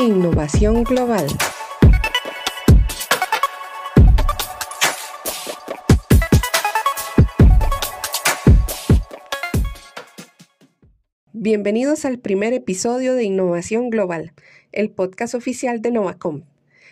Innovación 0.00 0.84
Global. 0.84 1.26
Bienvenidos 11.32 12.04
al 12.04 12.20
primer 12.20 12.52
episodio 12.52 13.16
de 13.16 13.24
Innovación 13.24 13.90
Global, 13.90 14.34
el 14.70 14.92
podcast 14.92 15.34
oficial 15.34 15.82
de 15.82 15.90
Novacom. 15.90 16.44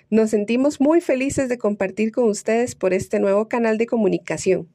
Nos 0.09 0.30
sentimos 0.30 0.80
muy 0.80 1.00
felices 1.00 1.48
de 1.48 1.59
compartir 1.59 2.12
con 2.12 2.29
ustedes 2.29 2.77
por 2.77 2.95
este 2.95 3.18
nuevo 3.18 3.48
canal 3.48 3.77
de 3.77 3.86
comunicación. 3.86 4.68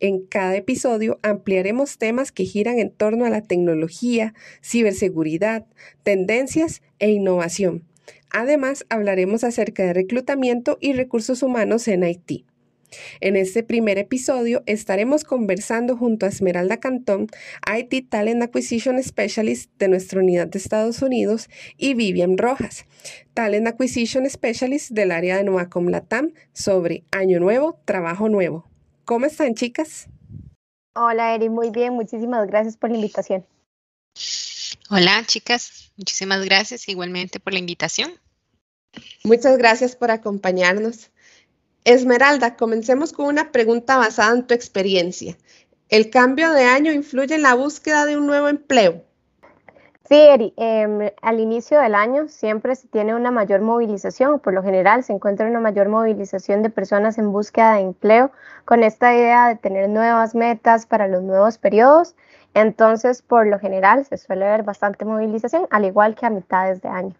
En 0.00 0.26
cada 0.26 0.56
episodio 0.56 1.20
ampliaremos 1.22 1.98
temas 1.98 2.32
que 2.32 2.44
giran 2.44 2.80
en 2.80 2.90
torno 2.90 3.24
a 3.24 3.30
la 3.30 3.42
tecnología, 3.42 4.34
ciberseguridad, 4.60 5.66
tendencias 6.02 6.82
e 6.98 7.10
innovación. 7.12 7.84
Además, 8.30 8.84
hablaremos 8.88 9.44
acerca 9.44 9.84
de 9.84 9.92
reclutamiento 9.92 10.78
y 10.80 10.94
recursos 10.94 11.44
humanos 11.44 11.86
en 11.86 12.02
Haití. 12.02 12.44
En 13.20 13.36
este 13.36 13.62
primer 13.62 13.98
episodio 13.98 14.62
estaremos 14.66 15.24
conversando 15.24 15.96
junto 15.96 16.26
a 16.26 16.28
Esmeralda 16.28 16.78
Cantón, 16.78 17.28
IT 17.66 18.08
Talent 18.08 18.42
Acquisition 18.42 19.02
Specialist 19.02 19.70
de 19.78 19.88
nuestra 19.88 20.20
unidad 20.20 20.48
de 20.48 20.58
Estados 20.58 21.02
Unidos, 21.02 21.48
y 21.76 21.94
Vivian 21.94 22.38
Rojas, 22.38 22.86
Talent 23.34 23.66
Acquisition 23.66 24.28
Specialist 24.28 24.90
del 24.90 25.10
área 25.10 25.36
de 25.36 25.44
Novacom 25.44 25.88
Latam, 25.88 26.32
sobre 26.52 27.04
Año 27.10 27.40
Nuevo, 27.40 27.80
Trabajo 27.84 28.28
Nuevo. 28.28 28.68
¿Cómo 29.04 29.26
están, 29.26 29.54
chicas? 29.54 30.08
Hola, 30.94 31.34
Eri, 31.34 31.48
muy 31.48 31.70
bien. 31.70 31.94
Muchísimas 31.94 32.46
gracias 32.46 32.76
por 32.76 32.90
la 32.90 32.96
invitación. 32.96 33.46
Hola, 34.90 35.22
chicas. 35.26 35.92
Muchísimas 35.96 36.44
gracias 36.44 36.88
igualmente 36.88 37.40
por 37.40 37.52
la 37.52 37.58
invitación. 37.58 38.12
Muchas 39.24 39.56
gracias 39.56 39.96
por 39.96 40.10
acompañarnos. 40.10 41.10
Esmeralda, 41.84 42.56
comencemos 42.56 43.12
con 43.12 43.26
una 43.26 43.50
pregunta 43.50 43.96
basada 43.96 44.34
en 44.34 44.46
tu 44.46 44.54
experiencia. 44.54 45.36
¿El 45.88 46.10
cambio 46.10 46.52
de 46.52 46.64
año 46.64 46.92
influye 46.92 47.34
en 47.34 47.42
la 47.42 47.54
búsqueda 47.54 48.06
de 48.06 48.16
un 48.16 48.26
nuevo 48.26 48.48
empleo? 48.48 49.02
Sí, 50.08 50.14
Eri, 50.14 50.52
em, 50.56 51.10
al 51.22 51.40
inicio 51.40 51.80
del 51.80 51.94
año 51.94 52.28
siempre 52.28 52.76
se 52.76 52.86
tiene 52.88 53.14
una 53.14 53.30
mayor 53.30 53.62
movilización, 53.62 54.40
por 54.40 54.52
lo 54.52 54.62
general 54.62 55.02
se 55.04 55.12
encuentra 55.12 55.48
una 55.48 55.60
mayor 55.60 55.88
movilización 55.88 56.62
de 56.62 56.70
personas 56.70 57.18
en 57.18 57.32
búsqueda 57.32 57.74
de 57.74 57.80
empleo 57.80 58.30
con 58.64 58.82
esta 58.84 59.14
idea 59.14 59.48
de 59.48 59.56
tener 59.56 59.88
nuevas 59.88 60.34
metas 60.34 60.86
para 60.86 61.08
los 61.08 61.22
nuevos 61.22 61.58
periodos. 61.58 62.14
Entonces, 62.54 63.22
por 63.22 63.46
lo 63.46 63.58
general 63.58 64.04
se 64.04 64.18
suele 64.18 64.44
ver 64.44 64.62
bastante 64.62 65.04
movilización, 65.04 65.66
al 65.70 65.84
igual 65.84 66.14
que 66.14 66.26
a 66.26 66.30
mitades 66.30 66.82
de 66.82 66.88
año. 66.88 67.14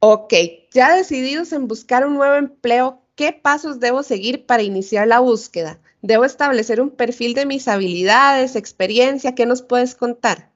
Ok, 0.00 0.32
ya 0.72 0.94
decididos 0.94 1.52
en 1.52 1.68
buscar 1.68 2.06
un 2.06 2.14
nuevo 2.14 2.34
empleo, 2.34 3.02
¿Qué 3.16 3.32
pasos 3.32 3.80
debo 3.80 4.02
seguir 4.02 4.44
para 4.44 4.62
iniciar 4.62 5.08
la 5.08 5.20
búsqueda? 5.20 5.78
¿Debo 6.02 6.26
establecer 6.26 6.82
un 6.82 6.90
perfil 6.90 7.32
de 7.32 7.46
mis 7.46 7.66
habilidades, 7.66 8.56
experiencia? 8.56 9.34
¿Qué 9.34 9.46
nos 9.46 9.62
puedes 9.62 9.94
contar? 9.94 10.50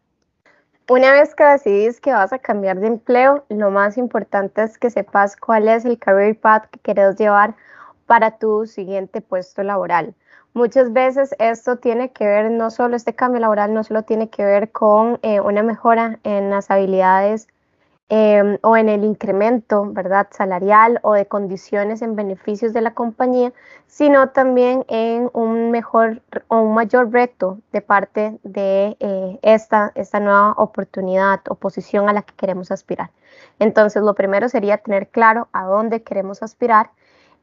Una 0.87 1.11
vez 1.13 1.35
que 1.35 1.43
decidís 1.43 2.03
que 2.03 2.13
vas 2.13 2.35
a 2.35 2.39
cambiar 2.39 2.79
de 2.79 2.89
empleo, 2.89 3.47
lo 3.49 3.71
más 3.71 3.97
importante 3.97 4.63
es 4.63 4.77
que 4.77 4.91
sepas 4.91 5.37
cuál 5.37 5.69
es 5.69 5.87
el 5.87 5.99
career 5.99 6.39
path 6.39 6.69
que 6.71 6.81
quieres 6.81 7.17
llevar 7.17 7.55
para 8.05 8.37
tu 8.37 8.67
siguiente 8.67 9.23
puesto 9.23 9.63
laboral. 9.63 10.15
Muchas 10.53 10.93
veces 10.93 11.35
esto 11.39 11.77
tiene 11.77 12.13
que 12.13 12.27
ver, 12.27 12.51
no 12.51 12.71
solo 12.71 12.95
este 12.95 13.15
cambio 13.15 13.41
laboral, 13.41 13.73
no 13.73 13.85
solo 13.85 14.03
tiene 14.03 14.29
que 14.29 14.45
ver 14.45 14.71
con 14.71 15.19
eh, 15.23 15.41
una 15.41 15.63
mejora 15.63 16.19
en 16.25 16.51
las 16.51 16.71
habilidades 16.71 17.49
Em, 18.13 18.59
o 18.63 18.77
en 18.77 18.89
el 18.89 19.05
incremento, 19.05 19.87
¿verdad?, 19.87 20.27
salarial 20.33 20.99
o 21.03 21.13
de 21.13 21.27
condiciones 21.27 22.03
en 22.03 22.17
beneficios 22.17 22.73
de 22.73 22.81
la 22.81 22.93
compañía, 22.93 23.53
sino 23.87 24.31
también 24.31 24.85
en 24.89 25.31
un 25.33 25.71
mejor 25.71 26.21
o 26.49 26.61
un 26.61 26.75
mayor 26.75 27.13
reto 27.13 27.61
de 27.71 27.81
parte 27.83 28.41
de 28.43 28.97
eh, 28.99 29.39
esta, 29.43 29.93
esta 29.95 30.19
nueva 30.19 30.55
oportunidad 30.57 31.41
o 31.49 31.55
posición 31.55 32.09
a 32.09 32.13
la 32.13 32.23
que 32.23 32.35
queremos 32.35 32.73
aspirar. 32.73 33.11
Entonces, 33.61 34.03
lo 34.03 34.17
primero 34.17 34.49
sería 34.49 34.79
tener 34.79 35.07
claro 35.11 35.47
a 35.53 35.67
dónde 35.67 36.03
queremos 36.03 36.43
aspirar, 36.43 36.91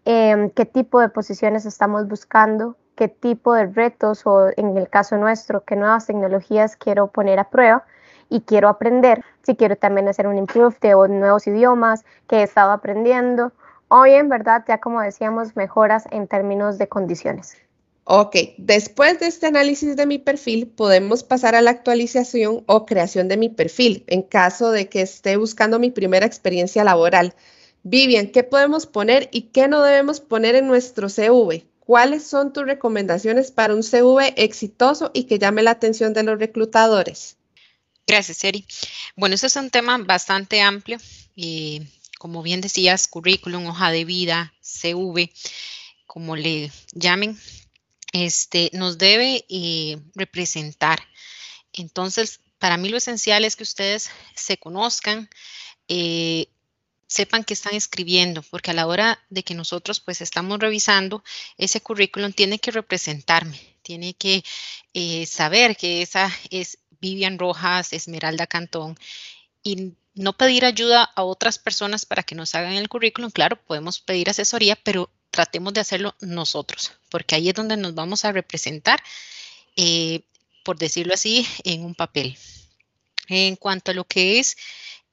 em, 0.04 0.50
qué 0.50 0.66
tipo 0.66 1.00
de 1.00 1.08
posiciones 1.08 1.66
estamos 1.66 2.10
buscando, 2.10 2.76
qué 2.96 3.08
tipo 3.08 3.54
de 3.54 3.68
retos 3.68 4.24
o 4.26 4.50
en 4.58 4.76
el 4.76 4.90
caso 4.90 5.16
nuestro, 5.16 5.64
qué 5.64 5.78
nuevas 5.78 6.08
tecnologías 6.08 6.76
quiero 6.76 7.08
poner 7.08 7.40
a 7.40 7.50
prueba 7.50 7.86
y 8.30 8.42
quiero 8.42 8.70
aprender, 8.70 9.24
si 9.44 9.56
quiero 9.56 9.76
también 9.76 10.08
hacer 10.08 10.28
un 10.28 10.38
improve 10.38 10.76
de 10.82 10.90
nuevos 11.10 11.48
idiomas 11.48 12.04
que 12.28 12.38
he 12.38 12.44
estado 12.44 12.72
aprendiendo, 12.72 13.52
o 13.90 14.04
bien, 14.04 14.30
¿verdad? 14.30 14.64
Ya 14.68 14.80
como 14.80 15.02
decíamos, 15.02 15.56
mejoras 15.56 16.06
en 16.12 16.28
términos 16.28 16.78
de 16.78 16.88
condiciones. 16.88 17.56
Ok, 18.04 18.38
después 18.58 19.20
de 19.20 19.28
este 19.28 19.48
análisis 19.48 19.98
de 19.98 20.06
mi 20.06 20.18
perfil, 20.18 20.68
podemos 20.68 21.24
pasar 21.24 21.56
a 21.56 21.62
la 21.62 21.72
actualización 21.72 22.64
o 22.66 22.86
creación 22.86 23.28
de 23.28 23.36
mi 23.36 23.50
perfil 23.50 24.06
en 24.08 24.22
caso 24.22 24.72
de 24.72 24.88
que 24.88 25.02
esté 25.02 25.36
buscando 25.36 25.78
mi 25.78 25.92
primera 25.92 26.26
experiencia 26.26 26.86
laboral. 26.86 27.34
Vivian, 27.84 28.28
¿qué 28.28 28.44
podemos 28.44 28.86
poner 28.86 29.28
y 29.32 29.50
qué 29.50 29.68
no 29.68 29.84
debemos 29.84 30.22
poner 30.22 30.56
en 30.56 30.68
nuestro 30.68 31.10
CV? 31.10 31.66
¿Cuáles 31.80 32.24
son 32.24 32.54
tus 32.54 32.66
recomendaciones 32.66 33.52
para 33.52 33.74
un 33.74 33.84
CV 33.84 34.34
exitoso 34.36 35.12
y 35.14 35.26
que 35.26 35.40
llame 35.40 35.64
la 35.64 35.72
atención 35.72 36.14
de 36.14 36.24
los 36.24 36.40
reclutadores? 36.40 37.37
Gracias, 38.08 38.42
Eri. 38.46 38.66
Bueno, 39.18 39.36
este 39.36 39.48
es 39.48 39.56
un 39.58 39.70
tema 39.70 39.98
bastante 39.98 40.62
amplio 40.62 40.98
y 41.36 41.82
como 42.18 42.42
bien 42.42 42.62
decías, 42.62 43.06
currículum, 43.10 43.68
hoja 43.68 43.92
de 43.92 44.06
vida, 44.06 44.54
CV, 44.62 45.30
como 46.06 46.38
le 46.38 46.72
llamen, 46.94 47.38
este, 48.14 48.70
nos 48.72 48.98
debe 48.98 49.46
eh, 49.50 49.98
representar. 50.16 51.06
Entonces, 51.74 52.40
para 52.60 52.78
mí 52.78 52.88
lo 52.88 52.96
esencial 52.96 53.44
es 53.44 53.58
que 53.58 53.64
ustedes 53.64 54.10
se 54.36 54.58
conozcan, 54.58 55.30
eh, 55.90 56.48
sepan 57.08 57.44
que 57.44 57.54
están 57.54 57.76
escribiendo, 57.76 58.42
porque 58.42 58.72
a 58.72 58.74
la 58.74 58.88
hora 58.88 59.22
de 59.30 59.44
que 59.44 59.54
nosotros 59.54 60.00
pues 60.00 60.22
estamos 60.22 60.60
revisando, 60.60 61.26
ese 61.58 61.82
currículum 61.82 62.32
tiene 62.32 62.58
que 62.60 62.72
representarme, 62.72 63.60
tiene 63.82 64.14
que 64.14 64.46
eh, 64.94 65.26
saber 65.26 65.76
que 65.76 66.02
esa 66.02 66.32
es 66.50 66.80
Vivian 67.02 67.40
Rojas, 67.40 67.94
Esmeralda 67.94 68.48
Cantón, 68.48 68.98
y 69.64 69.94
no 70.14 70.34
pedir 70.34 70.66
ayuda 70.66 71.04
a 71.04 71.24
otras 71.24 71.60
personas 71.60 72.06
para 72.06 72.24
que 72.24 72.36
nos 72.36 72.56
hagan 72.56 72.74
el 72.74 72.90
currículum. 72.90 73.32
Claro, 73.32 73.62
podemos 73.62 74.00
pedir 74.00 74.30
asesoría, 74.30 74.76
pero 74.76 75.10
tratemos 75.30 75.74
de 75.74 75.82
hacerlo 75.82 76.16
nosotros, 76.22 76.94
porque 77.10 77.36
ahí 77.36 77.50
es 77.50 77.56
donde 77.56 77.78
nos 77.78 77.94
vamos 77.94 78.26
a 78.26 78.32
representar, 78.32 79.02
eh, 79.76 80.22
por 80.64 80.78
decirlo 80.78 81.14
así, 81.14 81.48
en 81.64 81.86
un 81.86 81.96
papel. 81.96 82.38
En 83.28 83.56
cuanto 83.56 83.92
a 83.92 83.94
lo 83.94 84.06
que 84.06 84.40
es 84.40 84.58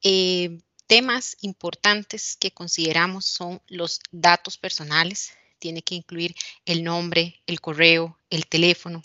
eh, 0.03 0.61
temas 0.87 1.37
importantes 1.41 2.37
que 2.37 2.53
consideramos 2.53 3.27
son 3.27 3.61
los 3.69 4.01
datos 4.13 4.57
personales, 4.57 5.33
tiene 5.59 5.83
que 5.83 5.95
incluir 5.95 6.35
el 6.65 6.85
nombre, 6.85 7.41
el 7.47 7.61
correo, 7.61 8.19
el 8.31 8.47
teléfono, 8.47 9.03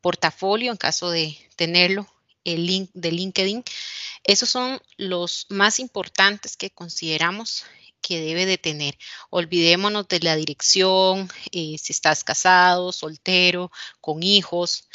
portafolio 0.00 0.70
en 0.70 0.76
caso 0.76 1.10
de 1.10 1.36
tenerlo, 1.56 2.06
el 2.44 2.66
link 2.66 2.90
de 2.94 3.12
LinkedIn. 3.12 3.64
Esos 4.24 4.48
son 4.48 4.80
los 4.96 5.46
más 5.48 5.78
importantes 5.78 6.56
que 6.56 6.70
consideramos 6.70 7.64
que 8.00 8.20
debe 8.20 8.46
de 8.46 8.58
tener. 8.58 8.96
Olvidémonos 9.30 10.08
de 10.08 10.20
la 10.20 10.36
dirección, 10.36 11.28
eh, 11.52 11.76
si 11.78 11.92
estás 11.92 12.24
casado, 12.24 12.92
soltero, 12.92 13.70
con 14.00 14.22
hijos. 14.22 14.88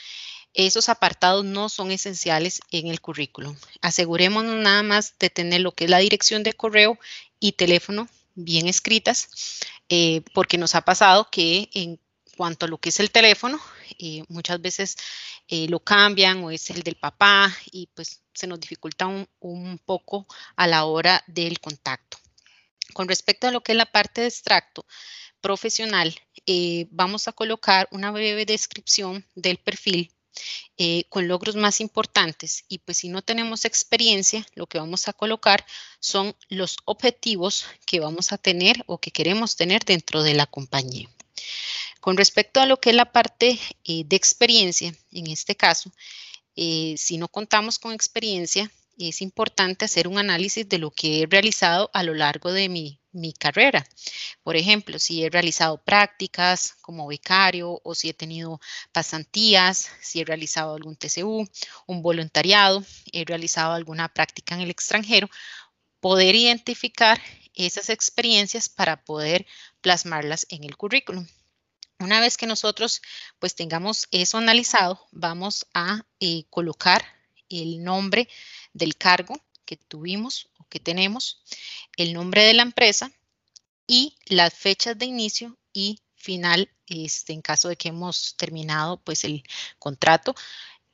Esos 0.53 0.89
apartados 0.89 1.43
no 1.45 1.69
son 1.69 1.91
esenciales 1.91 2.59
en 2.71 2.87
el 2.87 3.01
currículum. 3.01 3.55
Asegurémonos 3.81 4.55
nada 4.55 4.83
más 4.83 5.15
de 5.19 5.29
tener 5.29 5.61
lo 5.61 5.73
que 5.73 5.85
es 5.85 5.89
la 5.89 5.99
dirección 5.99 6.43
de 6.43 6.53
correo 6.53 6.99
y 7.39 7.53
teléfono 7.53 8.07
bien 8.35 8.67
escritas, 8.67 9.29
eh, 9.89 10.21
porque 10.33 10.57
nos 10.57 10.75
ha 10.75 10.81
pasado 10.81 11.29
que 11.29 11.69
en 11.73 11.99
cuanto 12.35 12.65
a 12.65 12.69
lo 12.69 12.77
que 12.77 12.89
es 12.89 12.99
el 12.99 13.11
teléfono, 13.11 13.59
eh, 13.99 14.23
muchas 14.29 14.61
veces 14.61 14.97
eh, 15.47 15.67
lo 15.67 15.79
cambian 15.79 16.43
o 16.43 16.51
es 16.51 16.69
el 16.69 16.83
del 16.83 16.95
papá 16.95 17.55
y 17.71 17.87
pues 17.93 18.21
se 18.33 18.47
nos 18.47 18.59
dificulta 18.59 19.07
un, 19.07 19.79
poco 19.85 20.27
a 20.55 20.67
la 20.67 20.85
hora 20.85 21.23
del 21.27 21.59
contacto. 21.59 22.17
Con 22.93 23.07
respecto 23.07 23.47
a 23.47 23.51
lo 23.51 23.61
que 23.61 23.73
es 23.73 23.77
la 23.77 23.85
parte 23.85 24.21
de 24.21 24.27
extracto 24.27 24.85
profesional, 25.41 26.15
eh, 26.45 26.87
vamos 26.91 27.27
a 27.27 27.33
colocar 27.33 27.87
una 27.91 28.11
breve 28.11 28.45
descripción 28.45 29.25
del 29.35 29.57
perfil 29.57 30.11
con 31.09 31.27
logros 31.27 31.55
más 31.55 31.79
importantes 31.79 32.65
y 32.67 32.79
pues 32.79 32.97
si 32.97 33.07
no 33.07 33.21
tenemos 33.21 33.65
experiencia, 33.65 34.43
lo 34.55 34.65
que 34.65 34.79
vamos 34.79 35.07
a 35.07 35.13
colocar 35.13 35.63
son 35.99 36.35
los 36.49 36.77
objetivos 36.85 37.67
que 37.85 37.99
vamos 37.99 38.31
a 38.31 38.39
tener 38.39 38.83
o 38.87 38.97
que 38.97 39.11
queremos 39.11 39.55
tener 39.55 39.85
dentro 39.85 40.23
de 40.23 40.33
la 40.33 40.47
compañía. 40.47 41.07
Con 42.03 42.17
respecto 42.17 42.59
a 42.59 42.65
lo 42.65 42.81
que 42.81 42.89
es 42.89 42.97
la 42.97 43.13
parte 43.13 43.57
eh, 43.85 44.03
de 44.05 44.17
experiencia, 44.17 44.93
en 45.13 45.27
este 45.27 45.55
caso, 45.55 45.89
eh, 46.53 46.95
si 46.97 47.17
no 47.17 47.29
contamos 47.29 47.79
con 47.79 47.93
experiencia, 47.93 48.69
es 48.97 49.21
importante 49.21 49.85
hacer 49.85 50.09
un 50.09 50.17
análisis 50.17 50.67
de 50.67 50.79
lo 50.79 50.91
que 50.91 51.21
he 51.21 51.27
realizado 51.27 51.89
a 51.93 52.03
lo 52.03 52.13
largo 52.13 52.51
de 52.51 52.67
mi, 52.67 52.99
carrera. 53.39 53.87
Por 54.43 54.57
ejemplo, 54.57 54.99
si 54.99 55.23
he 55.23 55.29
realizado 55.29 55.81
prácticas 55.81 56.75
como 56.81 57.07
becario 57.07 57.79
o 57.85 57.95
si 57.95 58.09
he 58.09 58.13
tenido 58.13 58.59
pasantías, 58.91 59.89
si 60.01 60.19
he 60.19 60.25
realizado 60.25 60.75
algún 60.75 60.97
TCU, 60.97 61.47
un 61.87 62.01
voluntariado, 62.01 62.83
he 63.13 63.23
realizado 63.23 63.71
alguna 63.71 64.09
práctica 64.09 64.55
en 64.55 64.61
el 64.61 64.71
extranjero, 64.71 65.29
poder 66.01 66.35
identificar 66.35 67.21
esas 67.53 67.89
experiencias 67.89 68.67
para 68.67 69.05
poder 69.05 69.45
plasmarlas 69.79 70.45
en 70.49 70.65
el 70.65 70.75
currículum. 70.75 71.25
Una 72.03 72.19
vez 72.19 72.35
que 72.35 72.47
nosotros 72.47 73.01
pues 73.39 73.55
tengamos 73.55 74.09
eso 74.11 74.37
analizado, 74.37 75.07
vamos 75.13 75.65
a 75.73 76.05
eh, 76.19 76.43
colocar 76.49 77.05
el 77.47 77.81
nombre 77.81 78.27
del 78.73 78.97
cargo 78.97 79.41
que 79.63 79.77
tuvimos 79.77 80.49
o 80.59 80.67
que 80.67 80.81
tenemos, 80.81 81.41
el 81.95 82.11
nombre 82.11 82.43
de 82.43 82.55
la 82.55 82.63
empresa 82.63 83.09
y 83.87 84.17
las 84.25 84.53
fechas 84.53 84.97
de 84.97 85.05
inicio 85.05 85.57
y 85.71 86.01
final, 86.17 86.69
este, 86.87 87.31
en 87.31 87.41
caso 87.41 87.69
de 87.69 87.77
que 87.77 87.87
hemos 87.87 88.35
terminado 88.35 89.01
pues 89.01 89.23
el 89.23 89.41
contrato. 89.79 90.35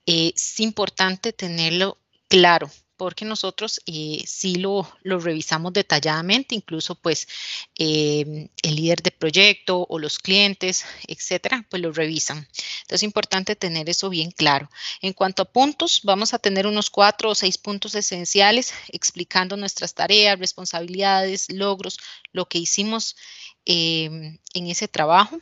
es 0.06 0.60
importante 0.60 1.34
tenerlo 1.34 1.98
claro 2.28 2.70
porque 3.00 3.24
nosotros 3.24 3.80
eh, 3.86 4.22
sí 4.28 4.56
lo, 4.56 4.86
revisamos 5.04 5.72
detalladamente, 5.72 6.54
incluso 6.54 6.96
pues 6.96 7.30
em, 7.76 8.50
el 8.62 8.76
líder 8.76 9.02
de 9.02 9.12
proyecto 9.12 9.88
o 9.90 9.98
los 10.00 10.20
clientes, 10.20 10.84
etcétera, 11.08 11.66
pues 11.70 11.82
lo 11.82 11.94
revisan. 11.94 12.40
Entonces 12.40 13.00
es 13.00 13.04
importante 13.04 13.56
tener 13.56 13.90
eso 13.90 14.10
bien 14.10 14.32
claro. 14.32 14.70
En 15.02 15.14
cuanto 15.14 15.44
a 15.44 15.46
puntos, 15.46 16.02
vamos 16.04 16.34
a 16.34 16.40
tener 16.40 16.68
unos 16.68 16.90
cuatro 16.90 17.30
o 17.30 17.36
seis 17.36 17.58
puntos 17.58 17.96
esenciales 17.96 18.74
explicando 18.90 19.56
nuestras 19.56 19.94
tareas, 19.94 20.38
responsabilidades, 20.38 21.50
logros, 21.54 22.00
lo 22.34 22.50
que 22.50 22.58
hicimos 22.58 23.16
em, 23.64 24.38
en 24.54 24.68
ese 24.68 24.90
trabajo. 24.90 25.40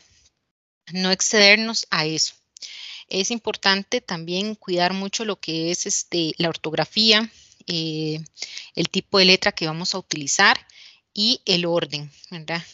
No 0.94 1.10
excedernos 1.10 1.88
a 1.90 2.06
eso. 2.06 2.36
Es 3.10 3.32
importante 3.32 4.00
también 4.00 4.54
cuidar 4.54 4.94
mucho 4.94 5.26
lo 5.26 5.40
que 5.40 5.72
es 5.72 5.88
este, 5.88 6.34
la 6.38 6.50
ortografía, 6.50 7.32
eh, 7.68 8.20
el 8.76 8.90
tipo 8.90 9.20
de 9.20 9.26
letra 9.26 9.52
que 9.52 9.68
vamos 9.68 9.94
a 9.94 10.00
utilizar 10.00 10.58
y 11.14 11.42
el 11.46 11.66
orden. 11.66 12.12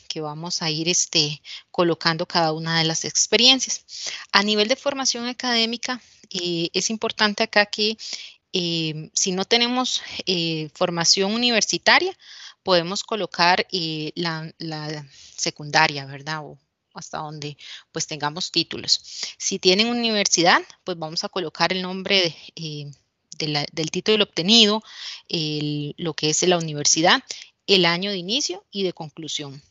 Que 0.08 0.22
vamos 0.22 0.62
a 0.62 0.70
ir 0.70 0.88
este, 0.90 1.42
colocando 1.72 2.28
cada 2.28 2.54
una 2.54 2.78
de 2.78 2.86
las 2.86 3.06
experiencias. 3.06 3.86
A 4.32 4.44
nivel 4.44 4.68
de 4.68 4.76
formación 4.76 5.26
académica, 5.26 6.02
eh, 6.30 6.70
es 6.74 6.90
importante 6.90 7.44
acá 7.44 7.66
que 7.66 7.98
eh, 8.54 9.10
si 9.14 9.32
no 9.32 9.46
tenemos 9.46 10.02
formación 10.74 11.34
universitaria, 11.34 12.16
podemos 12.62 13.04
colocar 13.04 13.66
la, 14.16 15.06
secundaria, 15.36 16.06
¿verdad? 16.06 16.46
O 16.46 16.60
hasta 16.94 17.18
donde 17.18 17.58
pues 17.92 18.06
tengamos 18.06 18.52
títulos. 18.52 19.02
Si 19.38 19.58
tienen 19.58 19.88
universidad, 19.88 20.62
pues 20.84 20.98
vamos 20.98 21.24
a 21.24 21.30
colocar 21.30 21.74
el 21.74 21.82
nombre 21.82 22.36
de 22.56 22.94
del 23.38 23.92
título 23.92 24.24
obtenido, 24.24 24.84
lo 25.98 26.14
que 26.14 26.30
es 26.30 26.42
la 26.44 26.58
universidad, 26.58 27.24
el 27.68 27.86
año 27.86 28.12
de 28.12 28.18
inicio 28.18 28.64
y 28.72 28.84
de 28.84 28.94
conclusión. 28.94 29.62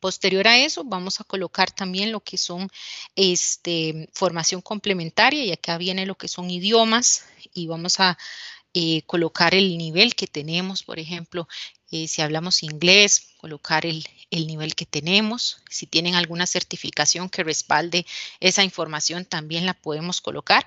Posterior 0.00 0.48
a 0.48 0.58
eso, 0.58 0.82
vamos 0.84 1.20
a 1.20 1.24
colocar 1.24 1.70
también 1.70 2.10
lo 2.10 2.20
que 2.20 2.38
son 2.38 2.70
este, 3.16 4.08
formación 4.14 4.62
complementaria 4.62 5.44
y 5.44 5.52
acá 5.52 5.76
viene 5.76 6.06
lo 6.06 6.14
que 6.14 6.26
son 6.26 6.48
idiomas 6.50 7.26
y 7.52 7.66
vamos 7.66 8.00
a 8.00 8.16
eh, 8.72 9.02
colocar 9.02 9.54
el 9.54 9.76
nivel 9.76 10.14
que 10.14 10.26
tenemos, 10.26 10.84
por 10.84 10.98
ejemplo, 10.98 11.48
eh, 11.90 12.08
si 12.08 12.22
hablamos 12.22 12.62
inglés, 12.62 13.34
colocar 13.36 13.84
el, 13.84 14.06
el, 14.30 14.46
nivel 14.46 14.74
que 14.74 14.86
tenemos. 14.86 15.60
Si 15.68 15.86
tienen 15.86 16.14
alguna 16.14 16.46
certificación 16.46 17.28
que 17.28 17.42
respalde 17.42 18.06
esa 18.38 18.62
información, 18.64 19.26
también 19.26 19.66
la 19.66 19.74
podemos 19.74 20.20
colocar. 20.20 20.66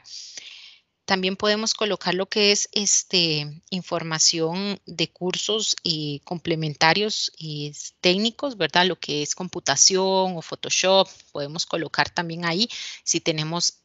También 1.05 1.35
podemos 1.35 1.73
colocar 1.73 2.13
lo 2.13 2.27
que 2.27 2.53
es 2.53 2.69
este, 2.71 3.61
información 3.69 4.79
de 4.85 5.09
cursos 5.09 5.75
y 5.83 6.21
complementarios 6.23 7.33
y 7.37 7.73
técnicos, 7.99 8.55
¿verdad? 8.57 8.85
Lo 8.85 8.97
que 8.97 9.21
es 9.21 9.35
computación 9.35 10.37
o 10.37 10.41
Photoshop, 10.41 11.09
podemos 11.33 11.65
colocar 11.65 12.09
también 12.09 12.45
ahí. 12.45 12.69
Si 13.03 13.19
tenemos 13.19 13.79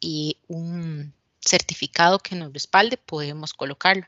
un 0.47 1.13
certificado 1.41 2.21
que 2.21 2.37
nos 2.37 2.53
respalde, 2.53 2.97
podemos 2.97 3.53
colocarlo. 3.53 4.07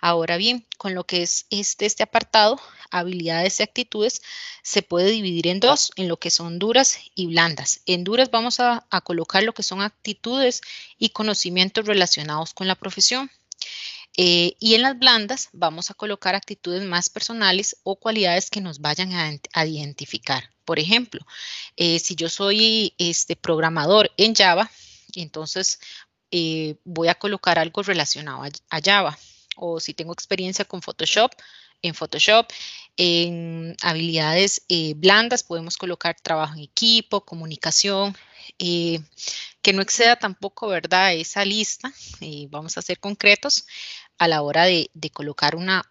Ahora 0.00 0.36
bien, 0.36 0.66
con 0.76 0.94
lo 0.94 1.04
que 1.04 1.22
es 1.22 1.46
este, 1.48 1.86
este 1.86 2.02
apartado, 2.02 2.60
habilidades 2.92 3.58
y 3.58 3.62
actitudes, 3.64 4.22
se 4.62 4.82
puede 4.82 5.10
dividir 5.10 5.48
en 5.48 5.58
dos, 5.58 5.90
en 5.96 6.06
lo 6.06 6.18
que 6.18 6.30
son 6.30 6.58
duras 6.58 6.98
y 7.14 7.26
blandas. 7.26 7.80
En 7.86 8.04
duras 8.04 8.30
vamos 8.30 8.60
a, 8.60 8.86
colocar 9.02 9.42
lo 9.42 9.54
que 9.54 9.64
son 9.64 9.80
actitudes 9.80 10.60
y 10.98 11.08
conocimientos 11.08 11.86
relacionados 11.86 12.54
con 12.54 12.68
la 12.68 12.76
profesión. 12.76 13.30
Eh, 14.16 14.56
y 14.60 14.74
en 14.74 14.82
las 14.82 14.98
blandas 14.98 15.48
vamos 15.52 15.90
a 15.90 15.94
colocar 15.94 16.34
actitudes 16.34 16.82
más 16.82 17.08
personales 17.08 17.78
o 17.82 17.96
cualidades 17.96 18.50
que 18.50 18.60
nos 18.60 18.80
vayan 18.80 19.40
a, 19.52 19.66
identificar. 19.66 20.50
Por 20.64 20.78
ejemplo, 20.78 21.26
eh, 21.76 21.98
si 21.98 22.14
yo 22.14 22.28
soy 22.28 22.94
este 22.98 23.34
programador 23.34 24.12
en 24.16 24.34
Java, 24.34 24.70
entonces 25.16 25.80
eh, 26.30 26.76
voy 26.84 27.08
a 27.08 27.14
colocar 27.14 27.58
algo 27.58 27.82
relacionado 27.82 28.44
a, 28.44 28.80
Java. 28.82 29.18
O 29.56 29.80
si 29.80 29.92
tengo 29.92 30.12
experiencia 30.12 30.64
con 30.64 30.80
Photoshop, 30.82 31.32
en 31.82 31.94
Photoshop. 31.94 32.46
En 32.96 33.76
habilidades 33.82 34.62
eh, 34.68 34.94
blandas 34.96 35.42
podemos 35.42 35.76
colocar 35.76 36.16
trabajo 36.20 36.54
en 36.54 36.60
equipo, 36.60 37.24
comunicación, 37.24 38.16
eh, 38.58 39.00
que 39.62 39.72
no 39.72 39.82
exceda 39.82 40.16
tampoco, 40.16 40.68
¿verdad? 40.68 41.14
Esa 41.14 41.44
lista. 41.44 41.92
vamos 42.50 42.76
a 42.76 42.82
ser 42.82 42.98
concretos 42.98 43.66
a 44.18 44.28
la 44.28 44.42
hora 44.42 44.64
de, 44.64 44.90
colocar 45.12 45.56
una 45.56 45.90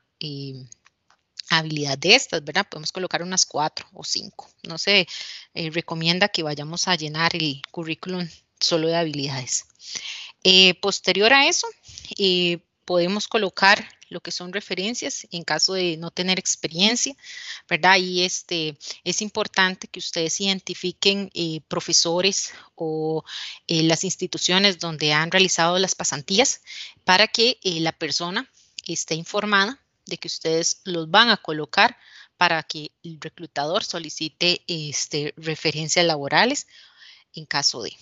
habilidad 1.49 1.97
de 1.97 2.15
estas, 2.15 2.43
¿verdad? 2.43 2.67
Podemos 2.69 2.91
colocar 2.91 3.23
unas 3.23 3.45
cuatro 3.45 3.87
o 3.93 4.03
cinco. 4.03 4.49
No 4.63 4.77
se 4.77 5.07
recomienda 5.53 6.29
que 6.29 6.43
vayamos 6.43 6.87
a 6.87 6.95
llenar 6.95 7.35
el 7.35 7.61
currículum 7.71 8.27
solo 8.59 8.87
de 8.87 8.95
habilidades. 8.95 9.65
Eh, 10.43 10.73
posterior 10.75 11.33
a 11.33 11.47
eso, 11.47 11.67
eh, 12.17 12.59
podemos 12.85 13.27
colocar 13.27 13.87
lo 14.11 14.19
que 14.19 14.31
son 14.31 14.51
referencias 14.51 15.25
en 15.31 15.43
caso 15.43 15.73
de 15.73 15.95
no 15.95 16.11
tener 16.11 16.37
experiencia, 16.37 17.15
¿verdad? 17.67 17.97
Y 17.97 18.23
este, 18.23 18.77
es 19.05 19.21
importante 19.21 19.87
que 19.87 19.99
ustedes 19.99 20.39
identifiquen 20.41 21.31
eh, 21.33 21.61
profesores 21.69 22.53
o 22.75 23.23
las 23.67 24.03
instituciones 24.03 24.79
donde 24.79 25.13
han 25.13 25.31
realizado 25.31 25.79
las 25.79 25.95
pasantías 25.95 26.61
para 27.05 27.27
que 27.27 27.57
la 27.63 27.93
persona 27.93 28.49
esté 28.85 29.15
informada 29.15 29.79
de 30.05 30.17
que 30.17 30.27
ustedes 30.27 30.81
los 30.83 31.09
van 31.09 31.29
a 31.29 31.37
colocar 31.37 31.97
para 32.37 32.63
que 32.63 32.91
el 33.03 33.19
reclutador 33.21 33.83
solicite 33.83 34.61
este, 34.67 35.33
referencias 35.37 36.05
laborales 36.05 36.67
en 37.33 37.45
caso 37.45 37.81
de. 37.81 37.95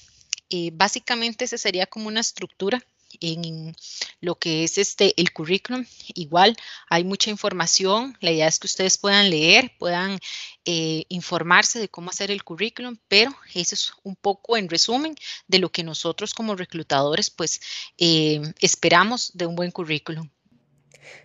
Eh, 0.50 0.72
básicamente 0.74 1.46
esa 1.46 1.58
sería 1.58 1.86
como 1.86 2.08
una 2.08 2.22
estructura 2.22 2.84
en 3.22 3.76
lo 4.22 4.36
que 4.36 4.64
es 4.64 4.78
este 4.78 5.14
el 5.20 5.32
currículum. 5.32 5.86
Igual 6.14 6.56
hay 6.90 7.04
mucha 7.04 7.30
información. 7.30 8.18
La 8.22 8.32
idea 8.32 8.48
es 8.48 8.60
que 8.60 8.68
ustedes 8.68 8.98
puedan 8.98 9.30
leer, 9.30 9.72
puedan 9.78 10.20
eh, 10.66 11.06
informarse 11.10 11.80
de 11.80 11.90
cómo 11.90 12.10
hacer 12.10 12.32
el 12.32 12.44
currículum, 12.44 12.98
pero 13.08 13.32
eso 13.54 13.76
es 13.76 13.94
un 14.04 14.16
poco 14.16 14.58
en 14.58 14.70
resumen 14.70 15.16
de 15.48 15.60
lo 15.60 15.72
que 15.72 15.84
nosotros 15.84 16.34
como 16.34 16.56
reclutadores 16.56 17.30
pues 17.30 17.62
eh, 17.98 18.42
esperamos 18.60 19.32
de 19.34 19.46
un 19.46 19.56
buen 19.56 19.72
currículum. 19.72 20.30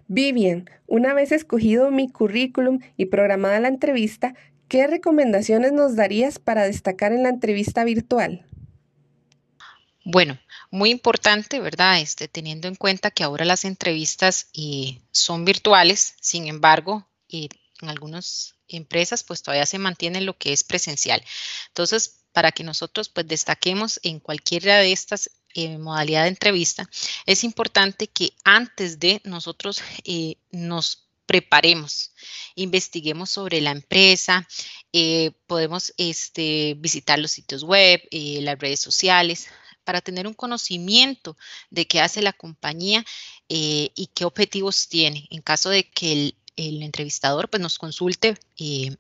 Vivian, 0.06 0.70
una 0.86 1.14
vez 1.14 1.32
escogido 1.32 1.90
mi 1.90 2.10
currículum 2.10 2.80
y 2.96 3.06
programada 3.06 3.60
la 3.60 3.68
entrevista, 3.68 4.34
¿qué 4.68 4.86
recomendaciones 4.86 5.72
nos 5.72 5.96
darías 5.96 6.38
para 6.38 6.64
destacar 6.64 7.12
en 7.12 7.22
la 7.22 7.30
entrevista 7.30 7.84
virtual? 7.84 8.46
Bueno, 10.04 10.38
muy 10.70 10.90
importante, 10.90 11.60
¿verdad? 11.60 11.98
Este, 11.98 12.28
teniendo 12.28 12.68
en 12.68 12.74
cuenta 12.74 13.10
que 13.10 13.24
ahora 13.24 13.46
las 13.46 13.64
entrevistas 13.64 14.48
eh, 14.52 15.00
son 15.12 15.46
virtuales, 15.46 16.14
sin 16.20 16.46
embargo, 16.46 17.08
eh, 17.30 17.48
en 17.80 17.88
algunas 17.88 18.54
empresas 18.68 19.24
pues 19.24 19.42
todavía 19.42 19.64
se 19.64 19.78
mantiene 19.78 20.20
lo 20.20 20.36
que 20.36 20.52
es 20.52 20.62
presencial. 20.62 21.24
Entonces, 21.68 22.20
para 22.32 22.52
que 22.52 22.64
nosotros 22.64 23.08
pues 23.08 23.26
destaquemos 23.26 23.98
en 24.02 24.20
cualquiera 24.20 24.76
de 24.76 24.92
estas 24.92 25.30
eh, 25.54 25.78
modalidades 25.78 26.26
de 26.26 26.34
entrevista, 26.34 26.90
es 27.24 27.42
importante 27.42 28.06
que 28.08 28.34
antes 28.44 28.98
de 28.98 29.22
nosotros 29.24 29.80
nos 30.50 31.08
preparemos, 31.24 32.12
investiguemos 32.56 33.30
sobre 33.30 33.62
la 33.62 33.70
empresa, 33.70 34.46
podemos 35.46 35.94
este, 35.96 36.74
visitar 36.76 37.18
los 37.18 37.30
sitios 37.30 37.62
web, 37.62 38.02
las 38.10 38.58
redes 38.58 38.80
sociales, 38.80 39.48
para 39.84 40.00
tener 40.00 40.26
un 40.26 40.34
conocimiento 40.34 41.36
de 41.70 41.86
qué 41.86 42.00
hace 42.00 42.22
la 42.22 42.32
compañía 42.32 43.04
eh, 43.48 43.90
y 43.94 44.08
qué 44.08 44.24
objetivos 44.24 44.88
tiene 44.88 45.28
en 45.30 45.42
caso 45.42 45.70
de 45.70 45.88
que 45.88 46.34
el, 46.56 46.82
entrevistador 46.82 47.48
pues, 47.48 47.60
nos 47.60 47.78
consulte 47.78 48.36
eh, 48.58 48.96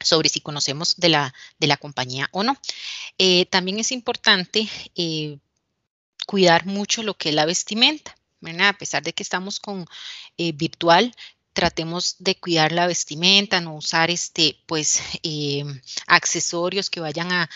sobre 0.00 0.28
si 0.28 0.40
conocemos 0.40 0.96
de 0.96 1.08
la, 1.08 1.34
de 1.58 1.66
la 1.66 1.76
compañía 1.76 2.28
o 2.32 2.42
no. 2.42 2.56
Eh, 3.18 3.46
también 3.46 3.78
es 3.78 3.92
importante 3.92 4.68
cuidar 6.26 6.66
mucho 6.66 7.02
lo 7.02 7.14
que 7.14 7.30
es 7.30 7.34
la 7.34 7.46
vestimenta. 7.46 8.14
A 8.60 8.72
pesar 8.72 9.02
de 9.02 9.12
que 9.12 9.22
estamos 9.22 9.60
con 9.60 9.86
virtual, 10.54 11.14
tratemos 11.52 12.16
de 12.18 12.36
cuidar 12.36 12.72
la 12.72 12.86
vestimenta, 12.86 13.60
no 13.60 13.74
usar 13.76 14.10
este, 14.10 14.58
pues, 14.66 15.02
accesorios 16.06 16.88
que 16.88 17.00
vayan 17.00 17.32
a, 17.32 17.50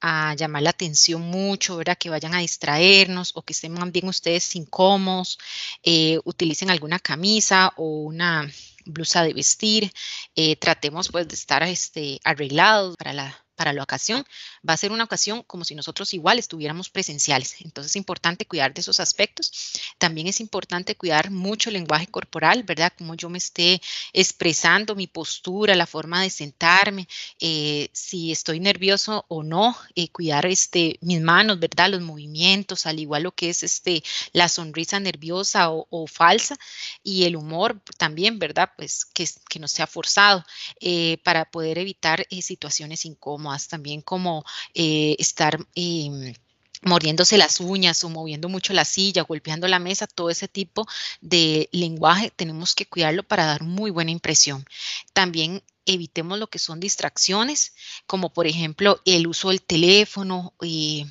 a 0.00 0.34
llamar 0.34 0.62
la 0.62 0.70
atención 0.70 1.22
mucho, 1.22 1.76
¿verdad? 1.76 1.98
Que 1.98 2.10
vayan 2.10 2.34
a 2.34 2.38
distraernos 2.38 3.32
o 3.34 3.42
que 3.42 3.52
estén 3.52 3.72
más 3.72 3.90
bien 3.92 4.08
ustedes 4.08 4.54
incómodos, 4.56 5.38
eh, 5.82 6.18
utilicen 6.24 6.70
alguna 6.70 6.98
camisa 6.98 7.72
o 7.76 8.02
una 8.02 8.50
blusa 8.86 9.22
de 9.22 9.34
vestir, 9.34 9.92
eh, 10.34 10.56
tratemos 10.56 11.10
pues 11.10 11.28
de 11.28 11.34
estar 11.34 11.62
este, 11.62 12.20
arreglados 12.24 12.96
para 12.96 13.12
la 13.12 13.44
para 13.60 13.74
la 13.74 13.82
ocasión, 13.82 14.24
va 14.66 14.72
a 14.72 14.76
ser 14.78 14.90
una 14.90 15.04
ocasión 15.04 15.42
como 15.42 15.66
si 15.66 15.74
nosotros 15.74 16.14
igual 16.14 16.38
estuviéramos 16.38 16.88
presenciales. 16.88 17.56
Entonces 17.60 17.92
es 17.92 17.96
importante 17.96 18.46
cuidar 18.46 18.72
de 18.72 18.80
esos 18.80 19.00
aspectos. 19.00 19.52
También 19.98 20.28
es 20.28 20.40
importante 20.40 20.94
cuidar 20.94 21.30
mucho 21.30 21.68
el 21.68 21.74
lenguaje 21.74 22.06
corporal, 22.06 22.62
¿verdad? 22.62 22.90
Como 22.96 23.16
yo 23.16 23.28
me 23.28 23.36
esté 23.36 23.82
expresando, 24.14 24.96
mi 24.96 25.08
postura, 25.08 25.74
la 25.74 25.86
forma 25.86 26.22
de 26.22 26.30
sentarme, 26.30 27.06
eh, 27.38 27.90
si 27.92 28.32
estoy 28.32 28.60
nervioso 28.60 29.26
o 29.28 29.42
no, 29.42 29.76
eh, 29.94 30.08
cuidar 30.08 30.46
este, 30.46 30.96
mis 31.02 31.20
manos, 31.20 31.60
¿verdad? 31.60 31.90
Los 31.90 32.00
movimientos, 32.00 32.86
al 32.86 32.98
igual 32.98 33.24
lo 33.24 33.32
que 33.32 33.50
es 33.50 33.62
este, 33.62 34.02
la 34.32 34.48
sonrisa 34.48 34.98
nerviosa 35.00 35.68
o, 35.70 36.06
falsa 36.06 36.56
y 37.02 37.24
el 37.24 37.36
humor 37.36 37.78
también, 37.98 38.38
¿verdad? 38.38 38.70
Pues 38.74 39.04
que, 39.04 39.28
que 39.50 39.58
no 39.58 39.68
sea 39.68 39.86
forzado 39.86 40.46
eh, 40.80 41.18
para 41.24 41.44
poder 41.44 41.76
evitar 41.76 42.26
situaciones 42.40 43.04
incómodas 43.04 43.49
también 43.68 44.00
como 44.02 44.44
eh, 44.74 45.16
estar... 45.18 45.58
Em, 45.74 46.34
mordiéndose 46.82 47.36
las 47.36 47.60
uñas 47.60 48.02
o 48.04 48.08
moviendo 48.08 48.48
mucho 48.48 48.72
la 48.72 48.84
silla, 48.84 49.22
golpeando 49.22 49.68
la 49.68 49.78
mesa, 49.78 50.06
todo 50.06 50.30
ese 50.30 50.48
tipo 50.48 50.86
de 51.20 51.68
lenguaje 51.72 52.32
tenemos 52.34 52.74
que 52.74 52.86
cuidarlo 52.86 53.22
para 53.22 53.44
dar 53.46 53.62
muy 53.62 53.90
buena 53.90 54.10
impresión. 54.10 54.64
También 55.12 55.62
evitemos 55.84 56.38
lo 56.38 56.48
que 56.48 56.58
son 56.58 56.80
distracciones, 56.80 57.74
como 58.06 58.32
por 58.32 58.46
ejemplo 58.46 59.00
el 59.04 59.26
uso 59.26 59.48
del 59.48 59.62
teléfono, 59.62 60.54
eh, 60.62 61.04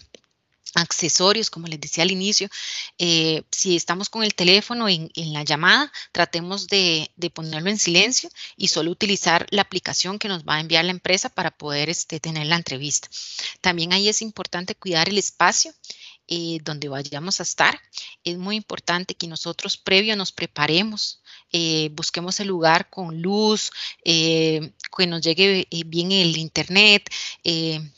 accesorios, 0.76 1.50
como 1.50 1.68
les 1.68 1.80
decía 1.80 2.04
al 2.04 2.12
inicio. 2.12 2.50
Eh, 2.98 3.44
si 3.52 3.76
estamos 3.76 4.10
con 4.10 4.24
el 4.24 4.36
teléfono 4.36 4.88
en, 4.88 5.10
la 5.16 5.44
llamada, 5.44 5.92
tratemos 6.12 6.68
de, 6.68 7.10
ponerlo 7.34 7.70
en 7.70 7.80
silencio 7.80 8.30
y 8.58 8.68
solo 8.70 8.92
utilizar 8.92 9.48
la 9.52 9.62
aplicación 9.62 10.20
que 10.20 10.28
nos 10.28 10.44
va 10.44 10.56
a 10.56 10.60
enviar 10.60 10.86
la 10.86 10.92
empresa 10.92 11.30
para 11.30 11.52
poder 11.52 11.90
este, 11.90 12.20
tener 12.20 12.48
la 12.48 12.56
entrevista. 12.56 13.10
También 13.62 13.94
ahí 13.94 14.10
es 14.10 14.22
importante 14.22 14.76
cuidar 14.76 15.10
el 15.10 15.18
espacio. 15.18 15.74
Eh, 16.32 16.60
donde 16.64 16.90
vayamos 16.90 17.40
a 17.40 17.44
estar. 17.44 17.82
Es 18.24 18.38
muy 18.38 18.56
importante 18.56 19.16
que 19.16 19.26
nosotros 19.26 19.78
previo 19.78 20.16
nos 20.16 20.32
preparemos, 20.32 21.24
eh, 21.52 21.90
busquemos 21.94 22.40
el 22.40 22.50
lugar 22.50 22.88
con 22.92 23.20
luz, 23.20 23.72
que 24.04 24.72
nos 25.08 25.22
llegue 25.22 25.68
bien 25.88 26.12
el 26.12 26.38
internet, 26.38 27.10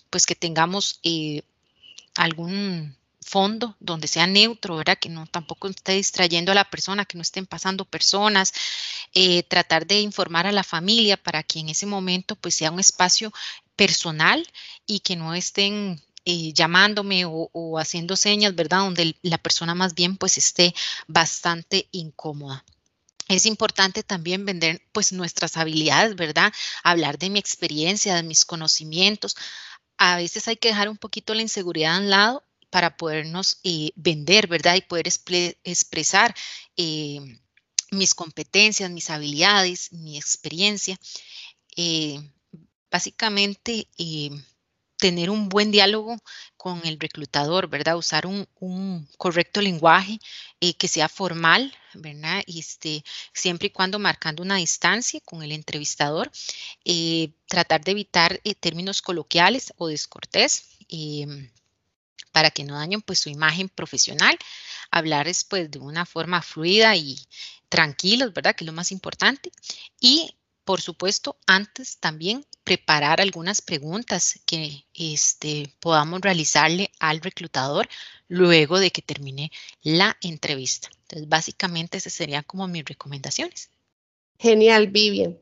pues 0.09 0.25
que 0.25 0.35
tengamos 0.35 1.01
algún 2.15 2.95
fondo 3.21 3.75
donde 3.79 4.07
sea 4.07 4.27
neutro, 4.27 4.77
¿verdad? 4.77 4.97
Que 4.99 5.09
no 5.09 5.27
tampoco 5.27 5.67
esté 5.67 5.93
distrayendo 5.93 6.51
a 6.51 6.55
la 6.55 6.69
persona, 6.69 7.05
que 7.05 7.17
no 7.17 7.21
estén 7.21 7.45
pasando 7.45 7.85
personas, 7.85 8.53
eh, 9.13 9.43
tratar 9.43 9.85
de 9.85 10.01
informar 10.01 10.47
a 10.47 10.51
la 10.51 10.63
familia 10.63 11.17
para 11.17 11.43
que 11.43 11.59
en 11.59 11.69
ese 11.69 11.85
momento 11.85 12.35
pues 12.35 12.55
sea 12.55 12.71
un 12.71 12.79
espacio 12.79 13.31
personal 13.75 14.45
y 14.85 14.99
que 14.99 15.15
no 15.15 15.33
estén 15.33 16.01
eh, 16.25 16.53
llamándome 16.53 17.23
o, 17.25 17.79
haciendo 17.79 18.15
señas, 18.15 18.53
¿verdad? 18.53 18.79
Donde 18.79 19.15
la 19.21 19.37
persona 19.37 19.73
más 19.75 19.95
bien 19.95 20.17
pues 20.17 20.37
esté 20.37 20.73
bastante 21.07 21.87
incómoda. 21.91 22.63
Es 23.27 23.45
importante 23.45 24.03
también 24.03 24.45
vender 24.45 24.81
pues 24.91 25.13
nuestras 25.13 25.57
habilidades, 25.57 26.15
¿verdad? 26.15 26.51
Hablar 26.83 27.17
de 27.17 27.29
mi 27.29 27.39
experiencia, 27.39 28.15
de 28.15 28.23
mis 28.23 28.45
conocimientos, 28.45 29.35
a 30.03 30.15
veces 30.15 30.47
hay 30.47 30.55
que 30.57 30.69
dejar 30.69 30.89
un 30.89 30.97
poquito 30.97 31.35
la 31.35 31.43
inseguridad 31.43 31.95
a 31.95 31.99
un 31.99 32.09
lado 32.09 32.43
para 32.71 32.97
podernos 32.97 33.59
eh, 33.63 33.91
vender, 33.95 34.47
¿verdad? 34.47 34.73
Y 34.75 34.81
poder 34.81 35.05
expresar 35.63 36.33
eh, 36.75 37.19
mis 37.91 38.15
competencias, 38.15 38.89
mis 38.89 39.11
habilidades, 39.11 39.93
mi 39.93 40.17
experiencia. 40.17 40.99
Eh, 41.75 42.19
básicamente, 42.89 43.89
tener 45.01 45.31
un 45.31 45.49
buen 45.49 45.71
diálogo 45.71 46.15
con 46.57 46.85
el 46.85 46.99
reclutador, 46.99 47.67
¿verdad? 47.67 47.97
Usar 47.97 48.27
un, 48.27 48.47
correcto 49.17 49.59
lenguaje 49.59 50.19
eh, 50.61 50.75
que 50.75 50.87
sea 50.87 51.09
formal, 51.09 51.75
¿verdad? 51.95 52.43
Este, 52.45 53.03
siempre 53.33 53.67
y 53.67 53.71
cuando 53.71 53.97
marcando 53.97 54.43
una 54.43 54.57
distancia 54.57 55.19
con 55.25 55.41
el 55.41 55.53
entrevistador. 55.53 56.31
Eh, 56.85 57.33
tratar 57.47 57.83
de 57.83 57.91
evitar 57.91 58.39
eh, 58.43 58.53
términos 58.53 59.01
coloquiales 59.01 59.73
o 59.77 59.87
descortés 59.87 60.77
em, 60.87 61.49
para 62.31 62.51
que 62.51 62.63
no 62.63 62.75
dañen 62.75 63.01
pues 63.01 63.17
su 63.17 63.29
imagen 63.29 63.69
profesional. 63.69 64.37
Hablar 64.91 65.27
es 65.27 65.43
pues 65.43 65.71
de 65.71 65.79
una 65.79 66.05
forma 66.05 66.43
fluida 66.43 66.95
y 66.95 67.17
tranquilos, 67.69 68.33
¿verdad? 68.33 68.55
Que 68.55 68.65
es 68.65 68.67
lo 68.67 68.73
más 68.73 68.91
importante. 68.91 69.51
Y 69.99 70.35
por 70.63 70.81
supuesto, 70.81 71.37
antes 71.47 71.97
también 71.97 72.45
preparar 72.63 73.21
algunas 73.21 73.61
preguntas 73.61 74.39
que 74.45 74.85
este, 74.93 75.73
podamos 75.79 76.21
realizarle 76.21 76.91
al 76.99 77.21
reclutador 77.21 77.87
luego 78.27 78.79
de 78.79 78.91
que 78.91 79.01
termine 79.01 79.51
la 79.81 80.17
entrevista. 80.21 80.89
Entonces, 81.03 81.27
básicamente, 81.27 81.97
esas 81.97 82.13
serían 82.13 82.43
como 82.43 82.67
mis 82.67 82.85
recomendaciones. 82.85 83.69
Genial, 84.39 84.87
Vivian. 84.87 85.37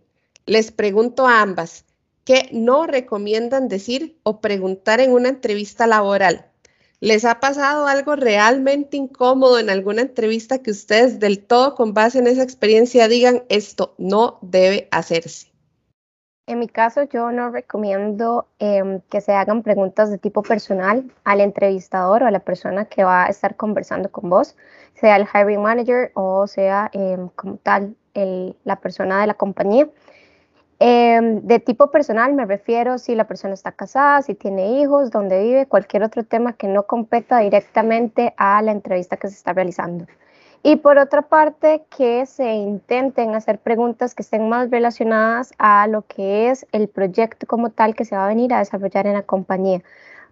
Les 0.45 0.71
pregunto 0.71 1.27
a 1.27 1.41
ambas, 1.41 1.85
¿qué 2.25 2.49
no 2.51 2.87
recomiendan 2.87 3.67
decir 3.67 4.17
o 4.23 4.41
preguntar 4.41 4.99
en 4.99 5.11
una 5.11 5.29
entrevista 5.29 5.85
laboral? 5.85 6.49
¿Les 7.01 7.23
ha 7.23 7.39
pasado 7.39 7.87
algo 7.87 8.17
realmente 8.17 8.97
incómodo 8.97 9.57
en 9.57 9.69
alguna 9.69 10.01
entrevista 10.01 10.61
que 10.61 10.71
ustedes 10.71 11.19
del 11.19 11.41
todo 11.41 11.73
con 11.73 11.93
base 11.93 12.19
en 12.19 12.27
esa 12.27 12.43
experiencia 12.43 13.07
digan 13.07 13.43
esto 13.47 13.95
no 13.97 14.37
debe 14.41 14.89
hacerse? 14.91 15.49
En 16.45 16.59
mi 16.59 16.67
caso, 16.67 17.03
yo 17.03 17.31
no 17.31 17.51
recomiendo 17.51 18.47
em, 18.57 18.99
que 19.09 19.21
se 19.21 19.33
hagan 19.33 19.63
preguntas 19.63 20.09
de 20.09 20.17
tipo 20.17 20.41
personal 20.41 21.09
al 21.23 21.39
entrevistador 21.41 22.23
o 22.23 22.25
a 22.25 22.31
la 22.31 22.39
persona 22.39 22.85
que 22.85 23.03
va 23.03 23.25
a 23.25 23.29
estar 23.29 23.55
conversando 23.55 24.11
con 24.11 24.29
vos, 24.29 24.57
sea 24.95 25.15
el 25.15 25.27
hiring 25.31 25.61
manager 25.61 26.11
o 26.15 26.47
sea 26.47 26.89
em, 26.91 27.29
como 27.29 27.57
tal 27.57 27.95
la 28.63 28.75
persona 28.81 29.21
de 29.21 29.27
la 29.27 29.35
compañía. 29.35 29.87
Em, 30.81 31.41
de 31.41 31.59
tipo 31.59 31.91
personal 31.91 32.33
me 32.33 32.45
refiero 32.45 32.97
si 32.97 33.13
la 33.13 33.25
persona 33.27 33.53
está 33.53 33.73
casada, 33.73 34.21
si 34.21 34.33
tiene 34.33 34.79
hijos, 34.79 35.11
dónde 35.11 35.43
vive, 35.43 35.65
cualquier 35.65 36.03
otro 36.03 36.23
tema 36.23 36.53
que 36.53 36.67
no 36.67 36.83
competa 36.83 37.39
directamente 37.39 38.33
a 38.37 38.61
la 38.61 38.71
entrevista 38.71 39.17
que 39.17 39.27
se 39.27 39.35
está 39.35 39.51
realizando. 39.51 40.05
Y 40.63 40.77
por 40.77 40.97
otra 40.97 41.21
parte, 41.23 41.83
que 41.95 42.25
se 42.25 42.53
intenten 42.53 43.35
hacer 43.35 43.59
preguntas 43.59 44.13
que 44.15 44.23
estén 44.23 44.49
más 44.49 44.69
relacionadas 44.69 45.53
a 45.57 45.87
lo 45.87 46.03
que 46.03 46.49
es 46.49 46.65
el 46.71 46.89
proyecto 46.89 47.45
como 47.47 47.69
tal 47.71 47.95
que 47.95 48.05
se 48.05 48.15
va 48.15 48.25
a 48.25 48.27
venir 48.29 48.53
a 48.53 48.59
desarrollar 48.59 49.07
en 49.07 49.13
la 49.13 49.23
compañía. 49.23 49.81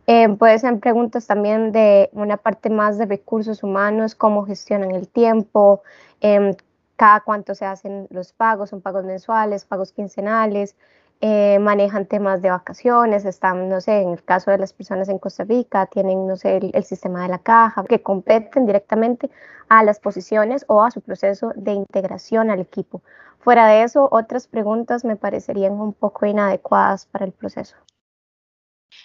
Eh, 0.05 0.29
pueden 0.29 0.59
ser 0.59 0.79
preguntas 0.79 1.27
también 1.27 1.71
de 1.73 2.09
una 2.13 2.37
parte 2.37 2.69
más 2.69 2.97
de 2.97 3.05
recursos 3.05 3.63
humanos, 3.63 4.15
cómo 4.15 4.45
gestionan 4.45 4.91
el 4.91 5.07
tiempo, 5.09 5.81
eh, 6.21 6.55
cada 6.97 7.21
cuánto 7.21 7.55
se 7.55 7.65
hacen 7.65 8.07
los 8.09 8.33
pagos, 8.33 8.71
son 8.71 8.81
pagos 8.81 9.05
mensuales, 9.05 9.65
pagos 9.65 9.93
quincenales, 9.93 10.75
eh, 11.21 11.57
manejan 11.59 12.05
temas 12.05 12.41
de 12.41 12.51
vacaciones, 12.51 13.25
están, 13.25 13.69
no 13.69 13.81
sé, 13.81 14.01
en 14.01 14.09
el 14.09 14.23
caso 14.23 14.51
de 14.51 14.59
las 14.59 14.73
personas 14.73 15.09
en 15.09 15.17
Costa 15.17 15.43
Rica, 15.45 15.87
tienen, 15.87 16.27
no 16.27 16.35
sé, 16.35 16.57
el, 16.57 16.83
sistema 16.83 17.23
de 17.23 17.29
la 17.29 17.39
caja, 17.39 17.83
que 17.85 18.03
competen 18.03 18.65
directamente 18.67 19.31
a 19.69 19.83
las 19.83 19.99
posiciones 19.99 20.65
o 20.67 20.83
a 20.83 20.91
su 20.91 21.01
proceso 21.01 21.53
de 21.55 21.71
integración 21.71 22.51
al 22.51 22.59
equipo. 22.59 23.01
Fuera 23.39 23.67
de 23.67 23.83
eso, 23.83 24.09
otras 24.11 24.47
preguntas 24.47 25.05
me 25.05 25.15
parecerían 25.15 25.73
un 25.73 25.93
poco 25.93 26.25
inadecuadas 26.25 27.05
para 27.07 27.25
el 27.25 27.31
proceso. 27.31 27.75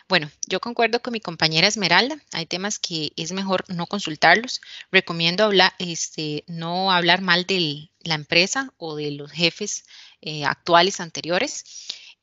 Bueno, 0.08 0.30
yo 0.46 0.60
concuerdo 0.60 1.00
con 1.00 1.12
mi 1.12 1.20
compañera 1.20 1.66
Esmeralda. 1.66 2.16
Hay 2.32 2.46
temas 2.46 2.78
que 2.78 3.12
es 3.16 3.32
mejor 3.32 3.64
no 3.68 3.86
consultarlos. 3.86 4.60
Recomiendo 4.90 5.50
este, 5.78 6.44
no 6.46 6.92
hablar 6.92 7.20
mal 7.20 7.44
de 7.46 7.90
la 8.00 8.14
empresa 8.14 8.72
o 8.78 8.96
de 8.96 9.12
los 9.12 9.30
jefes 9.30 9.84
eh, 10.20 10.44
actuales 10.44 11.00
anteriores. 11.00 11.64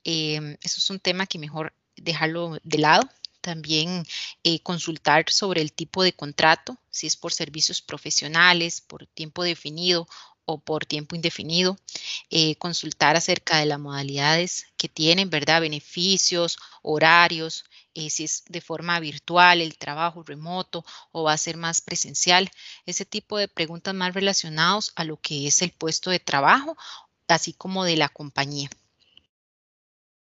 Em, 0.04 0.58
eso 0.62 0.80
es 0.80 0.90
un 0.90 1.00
tema 1.00 1.26
que 1.28 1.40
mejor 1.40 1.74
dejarlo 1.96 2.58
de 2.64 2.78
lado 2.78 3.10
también 3.42 4.06
eh, 4.44 4.62
consultar 4.62 5.30
sobre 5.30 5.62
el 5.62 5.74
tipo 5.74 6.04
de 6.04 6.14
contrato, 6.14 6.78
si 6.90 7.08
es 7.08 7.16
por 7.16 7.34
servicios 7.34 7.82
profesionales, 7.82 8.82
por 8.82 9.08
tiempo 9.08 9.44
definido 9.44 10.08
o 10.52 10.58
por 10.58 10.86
tiempo 10.88 11.16
indefinido, 11.16 11.78
eh, 12.32 12.56
consultar 12.56 13.16
acerca 13.16 13.58
de 13.60 13.68
las 13.68 13.80
modalidades 13.80 14.66
que 14.78 14.90
tienen, 14.90 15.30
¿verdad? 15.30 15.62
Beneficios, 15.62 16.58
horarios, 16.82 17.66
eh, 17.94 18.10
si 18.10 18.24
es 18.24 18.44
de 18.50 18.60
forma 18.60 19.00
virtual, 19.00 19.62
el 19.62 19.78
trabajo 19.78 20.24
remoto 20.24 20.84
o 21.12 21.24
va 21.24 21.34
a 21.34 21.38
ser 21.38 21.56
más 21.56 21.82
presencial, 21.82 22.50
ese 22.88 23.06
tipo 23.06 23.38
de 23.38 23.48
preguntas 23.48 23.94
más 23.94 24.16
relacionados 24.16 24.92
a 24.96 25.04
lo 25.04 25.18
que 25.18 25.46
es 25.46 25.62
el 25.62 25.72
puesto 25.72 26.10
de 26.10 26.20
trabajo, 26.20 26.76
así 27.28 27.54
como 27.54 27.84
de 27.84 27.98
la 27.98 28.10
compañía. 28.10 28.70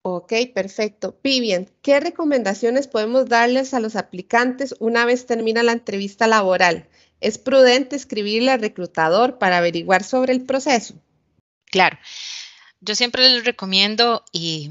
Ok, 0.06 0.32
perfecto. 0.54 1.18
Vivian, 1.22 1.70
¿qué 1.82 2.00
recomendaciones 2.00 2.88
podemos 2.88 3.26
darles 3.26 3.74
a 3.74 3.80
los 3.80 3.96
aplicantes 3.96 4.74
una 4.78 5.04
vez 5.04 5.26
termina 5.26 5.62
la 5.62 5.72
entrevista 5.72 6.26
laboral? 6.26 6.88
¿Es 7.24 7.38
prudente 7.38 7.96
escribirle 7.96 8.50
al 8.50 8.60
reclutador 8.60 9.38
para 9.38 9.56
averiguar 9.56 10.04
sobre 10.04 10.34
el 10.34 10.44
proceso? 10.44 10.94
Claro, 11.70 11.98
yo 12.80 12.94
siempre 12.94 13.26
les 13.30 13.46
recomiendo 13.46 14.22
y 14.30 14.68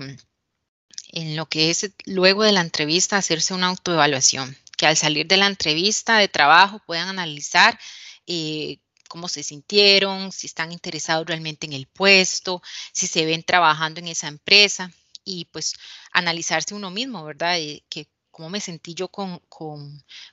en 1.14 1.36
lo 1.36 1.48
que 1.48 1.72
es 1.72 1.90
luego 2.06 2.44
de 2.44 2.52
la 2.52 2.62
entrevista 2.62 3.18
hacerse 3.18 3.56
una 3.56 3.70
autoevaluación, 3.70 4.56
que 4.78 4.86
al 4.86 4.98
salir 4.98 5.26
de 5.26 5.38
la 5.38 5.48
entrevista 5.48 6.20
de 6.20 6.28
trabajo 6.28 6.80
puedan 6.86 7.10
analizar 7.10 7.80
eh, 8.28 8.78
cómo 9.10 9.30
se 9.30 9.42
sintieron, 9.42 10.32
si 10.32 10.46
están 10.46 10.72
interesados 10.72 11.26
realmente 11.26 11.66
en 11.66 11.74
el 11.74 11.88
puesto, 11.88 12.62
si 12.92 13.08
se 13.08 13.26
ven 13.26 13.42
trabajando 13.42 14.00
en 14.00 14.10
esa 14.10 14.28
empresa 14.28 14.92
y 15.26 15.46
pues 15.46 15.74
analizarse 16.12 16.76
uno 16.76 16.92
mismo, 16.92 17.26
¿verdad? 17.26 17.58
que 17.90 18.13
cómo 18.34 18.50
me 18.50 18.60
sentí 18.60 18.96
yo 18.96 19.10
con, 19.10 19.40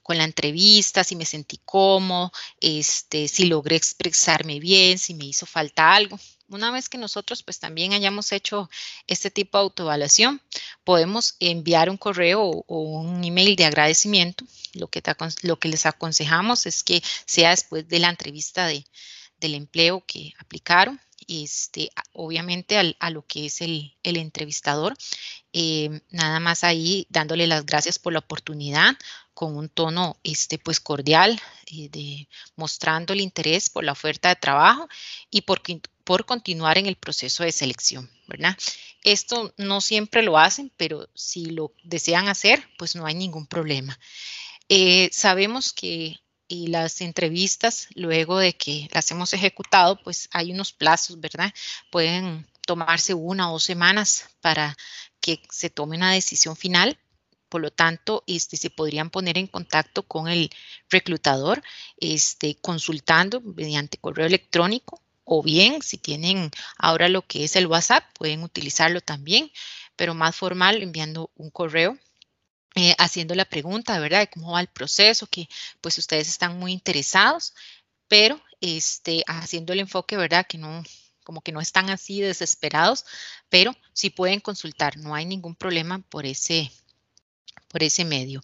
la 0.08 0.24
entrevista, 0.24 1.04
si 1.04 1.14
me 1.14 1.26
sentí 1.26 1.60
cómodo, 1.64 2.32
este, 2.60 3.28
si 3.28 3.44
logré 3.44 3.76
expresarme 3.76 4.58
bien, 4.58 4.98
si 4.98 5.14
me 5.14 5.26
hizo 5.26 5.44
falta 5.46 5.94
algo. 5.94 6.18
Una 6.48 6.72
vez 6.72 6.88
que 6.88 6.98
nosotros 6.98 7.42
pues 7.44 7.60
también 7.60 7.92
hayamos 7.92 8.32
hecho 8.32 8.68
este 9.06 9.30
tipo 9.30 9.58
de 9.58 9.62
autoevaluación, 9.62 10.40
podemos 10.82 11.36
enviar 11.40 11.90
un 11.90 11.98
correo 11.98 12.42
o, 12.42 12.82
un 12.82 13.22
email 13.22 13.54
de 13.54 13.66
agradecimiento. 13.66 14.44
Lo 14.72 14.88
que, 14.88 15.02
lo 15.42 15.58
que 15.58 15.68
les 15.68 15.84
aconsejamos 15.84 16.66
es 16.66 16.82
que 16.82 17.02
sea 17.26 17.50
después 17.50 17.86
de 17.86 17.98
la 17.98 18.08
entrevista 18.08 18.66
de, 18.66 18.84
del 19.38 19.54
empleo 19.54 20.02
que 20.06 20.32
aplicaron 20.38 20.98
este, 21.30 21.90
obviamente 22.12 22.76
a 22.98 23.10
lo 23.10 23.24
que 23.24 23.46
es 23.46 23.60
el, 23.60 23.94
entrevistador. 24.02 24.96
Eh, 25.52 26.00
nada 26.10 26.40
más 26.40 26.64
ahí 26.64 27.06
dándole 27.08 27.46
las 27.46 27.64
gracias 27.64 27.98
por 27.98 28.12
la 28.12 28.18
oportunidad 28.18 28.96
con 29.32 29.56
un 29.56 29.68
tono 29.68 30.16
este, 30.24 30.58
pues 30.58 30.80
cordial, 30.80 31.40
eh, 31.66 31.88
de, 31.88 32.28
mostrando 32.56 33.12
el 33.12 33.20
interés 33.20 33.70
por 33.70 33.84
la 33.84 33.92
oferta 33.92 34.28
de 34.28 34.36
trabajo 34.36 34.88
y 35.30 35.42
por, 35.42 35.62
continuar 36.26 36.76
en 36.78 36.86
el 36.86 36.96
proceso 36.96 37.44
de 37.44 37.52
selección, 37.52 38.10
¿verdad? 38.26 38.56
Esto 39.04 39.54
no 39.56 39.80
siempre 39.80 40.22
lo 40.22 40.36
hacen, 40.36 40.72
pero 40.76 41.08
si 41.14 41.46
lo 41.46 41.72
desean 41.84 42.26
hacer, 42.26 42.68
pues 42.76 42.96
no 42.96 43.06
hay 43.06 43.14
ningún 43.14 43.46
problema. 43.46 43.98
Eh, 44.68 45.08
sabemos 45.12 45.72
que 45.72 46.20
y 46.50 46.66
las 46.66 47.00
entrevistas, 47.00 47.86
luego 47.94 48.38
de 48.38 48.54
que 48.54 48.88
las 48.92 49.08
hemos 49.12 49.32
ejecutado, 49.32 50.02
pues 50.02 50.28
hay 50.32 50.50
unos 50.50 50.72
plazos, 50.72 51.20
¿verdad? 51.20 51.54
Pueden 51.92 52.44
tomarse 52.66 53.14
una 53.14 53.48
o 53.48 53.52
dos 53.52 53.62
semanas 53.62 54.28
para 54.40 54.76
que 55.20 55.40
se 55.48 55.70
tome 55.70 55.96
una 55.96 56.10
decisión 56.10 56.56
final. 56.56 56.98
Por 57.48 57.60
lo 57.60 57.70
tanto, 57.70 58.24
este, 58.26 58.56
se 58.56 58.68
podrían 58.68 59.10
poner 59.10 59.38
en 59.38 59.46
contacto 59.46 60.02
con 60.02 60.26
el 60.26 60.50
reclutador, 60.88 61.62
este, 61.98 62.56
consultando 62.56 63.40
mediante 63.40 63.98
correo 63.98 64.26
electrónico 64.26 65.00
o 65.22 65.44
bien 65.44 65.80
si 65.82 65.98
tienen 65.98 66.50
ahora 66.78 67.08
lo 67.08 67.22
que 67.22 67.44
es 67.44 67.54
el 67.54 67.68
WhatsApp, 67.68 68.04
pueden 68.14 68.42
utilizarlo 68.42 69.00
también, 69.00 69.52
pero 69.94 70.14
más 70.14 70.34
formal 70.34 70.82
enviando 70.82 71.30
un 71.36 71.50
correo 71.50 71.96
eh, 72.76 72.94
haciendo 72.98 73.34
la 73.34 73.44
pregunta, 73.44 73.98
¿verdad? 73.98 74.20
De 74.20 74.30
cómo 74.30 74.52
va 74.52 74.60
el 74.60 74.68
proceso, 74.68 75.26
que 75.26 75.48
pues 75.80 75.98
ustedes 75.98 76.28
están 76.28 76.58
muy 76.58 76.72
interesados, 76.72 77.54
pero 78.08 78.40
este, 78.60 79.24
haciendo 79.26 79.72
el 79.72 79.80
enfoque, 79.80 80.16
¿verdad? 80.16 80.46
Que 80.46 80.58
no, 80.58 80.82
como 81.24 81.40
que 81.42 81.52
no 81.52 81.60
están 81.60 81.90
así 81.90 82.20
desesperados, 82.20 83.04
pero 83.48 83.74
sí 83.92 84.10
pueden 84.10 84.40
consultar, 84.40 84.96
no 84.96 85.14
hay 85.14 85.24
ningún 85.24 85.54
problema 85.54 85.98
por 85.98 86.26
ese, 86.26 86.70
por 87.68 87.82
ese 87.82 88.04
medio. 88.04 88.42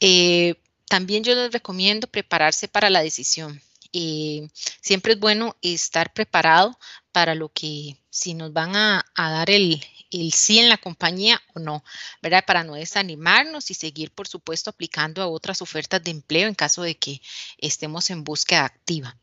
Eh, 0.00 0.54
también 0.88 1.24
yo 1.24 1.34
les 1.34 1.52
recomiendo 1.52 2.06
prepararse 2.06 2.68
para 2.68 2.90
la 2.90 3.02
decisión. 3.02 3.60
Eh, 3.94 4.48
siempre 4.82 5.14
es 5.14 5.20
bueno 5.20 5.56
estar 5.62 6.12
preparado 6.12 6.78
para 7.12 7.34
lo 7.34 7.48
que 7.48 7.96
si 8.10 8.34
nos 8.34 8.52
van 8.52 8.74
a 8.76 9.04
dar 9.16 9.48
el, 9.50 9.80
el 10.10 10.32
sí 10.32 10.58
en 10.58 10.68
la 10.68 10.78
compañía 10.78 11.40
o 11.54 11.60
no, 11.60 11.84
¿verdad? 12.22 12.44
Para 12.46 12.64
no 12.64 12.74
desanimarnos 12.74 13.70
y 13.70 13.74
seguir, 13.74 14.12
por 14.12 14.28
supuesto, 14.28 14.70
aplicando 14.70 15.22
a 15.22 15.28
otras 15.28 15.62
ofertas 15.62 16.02
de 16.02 16.10
empleo 16.12 16.48
en 16.48 16.54
caso 16.54 16.82
de 16.82 16.96
que 16.96 17.20
estemos 17.58 18.10
en 18.10 18.24
búsqueda 18.24 18.64
activa. 18.64 19.16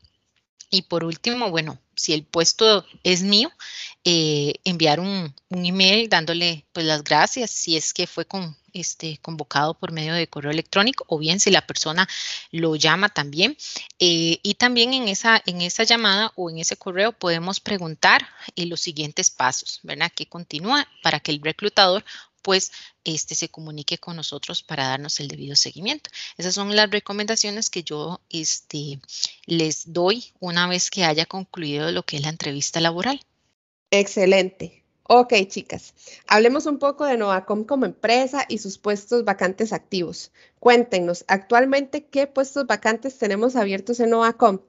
Y 0.70 0.82
por 0.82 1.04
último, 1.04 1.50
bueno, 1.50 1.78
si 1.94 2.12
el 2.12 2.24
puesto 2.24 2.86
es 3.02 3.22
mío, 3.22 3.50
eh, 4.04 4.54
enviar 4.64 5.00
un, 5.00 5.34
un, 5.48 5.66
email 5.66 6.08
dándole 6.08 6.64
pues 6.72 6.86
las 6.86 7.04
gracias 7.04 7.50
si 7.50 7.76
es 7.76 7.92
que 7.92 8.06
fue 8.06 8.24
con, 8.24 8.56
este, 8.72 9.18
convocado 9.18 9.74
por 9.74 9.92
medio 9.92 10.14
de 10.14 10.26
correo 10.26 10.50
electrónico 10.50 11.04
o 11.08 11.18
bien 11.18 11.40
si 11.40 11.50
la 11.50 11.66
persona 11.66 12.08
lo 12.50 12.76
llama 12.76 13.08
también. 13.08 13.56
Eh, 13.98 14.38
y 14.42 14.54
también 14.54 14.94
en 14.94 15.08
esa, 15.08 15.42
en 15.46 15.60
esa 15.62 15.84
llamada 15.84 16.32
o 16.36 16.50
en 16.50 16.58
ese 16.58 16.76
correo 16.76 17.12
podemos 17.12 17.60
preguntar 17.60 18.26
eh, 18.56 18.66
los 18.66 18.80
siguientes 18.80 19.30
pasos, 19.30 19.80
¿verdad? 19.82 20.10
Que 20.14 20.26
continúa 20.26 20.88
para 21.02 21.20
que 21.20 21.32
el 21.32 21.40
reclutador 21.42 22.04
pues 22.42 22.72
este 23.04 23.34
se 23.34 23.48
comunique 23.48 23.98
con 23.98 24.16
nosotros 24.16 24.62
para 24.62 24.88
darnos 24.88 25.20
el 25.20 25.28
debido 25.28 25.56
seguimiento. 25.56 26.10
Esas 26.36 26.54
son 26.54 26.74
las 26.76 26.90
recomendaciones 26.90 27.70
que 27.70 27.82
yo 27.82 28.20
este, 28.28 29.00
les 29.46 29.92
doy 29.92 30.32
una 30.40 30.66
vez 30.68 30.90
que 30.90 31.04
haya 31.04 31.26
concluido 31.26 31.90
lo 31.92 32.02
que 32.02 32.16
es 32.16 32.22
la 32.22 32.28
entrevista 32.28 32.80
laboral. 32.80 33.24
Excelente. 33.90 34.82
Ok, 35.14 35.34
chicas, 35.48 35.94
hablemos 36.26 36.64
un 36.66 36.78
poco 36.78 37.04
de 37.04 37.18
Novacom 37.18 37.64
como 37.64 37.84
empresa 37.84 38.46
y 38.48 38.58
sus 38.58 38.78
puestos 38.78 39.24
vacantes 39.24 39.72
activos. 39.72 40.32
Cuéntenos, 40.58 41.24
actualmente, 41.28 42.06
¿qué 42.06 42.26
puestos 42.26 42.66
vacantes 42.66 43.18
tenemos 43.18 43.56
abiertos 43.56 44.00
en 44.00 44.10
Novacom? 44.10 44.60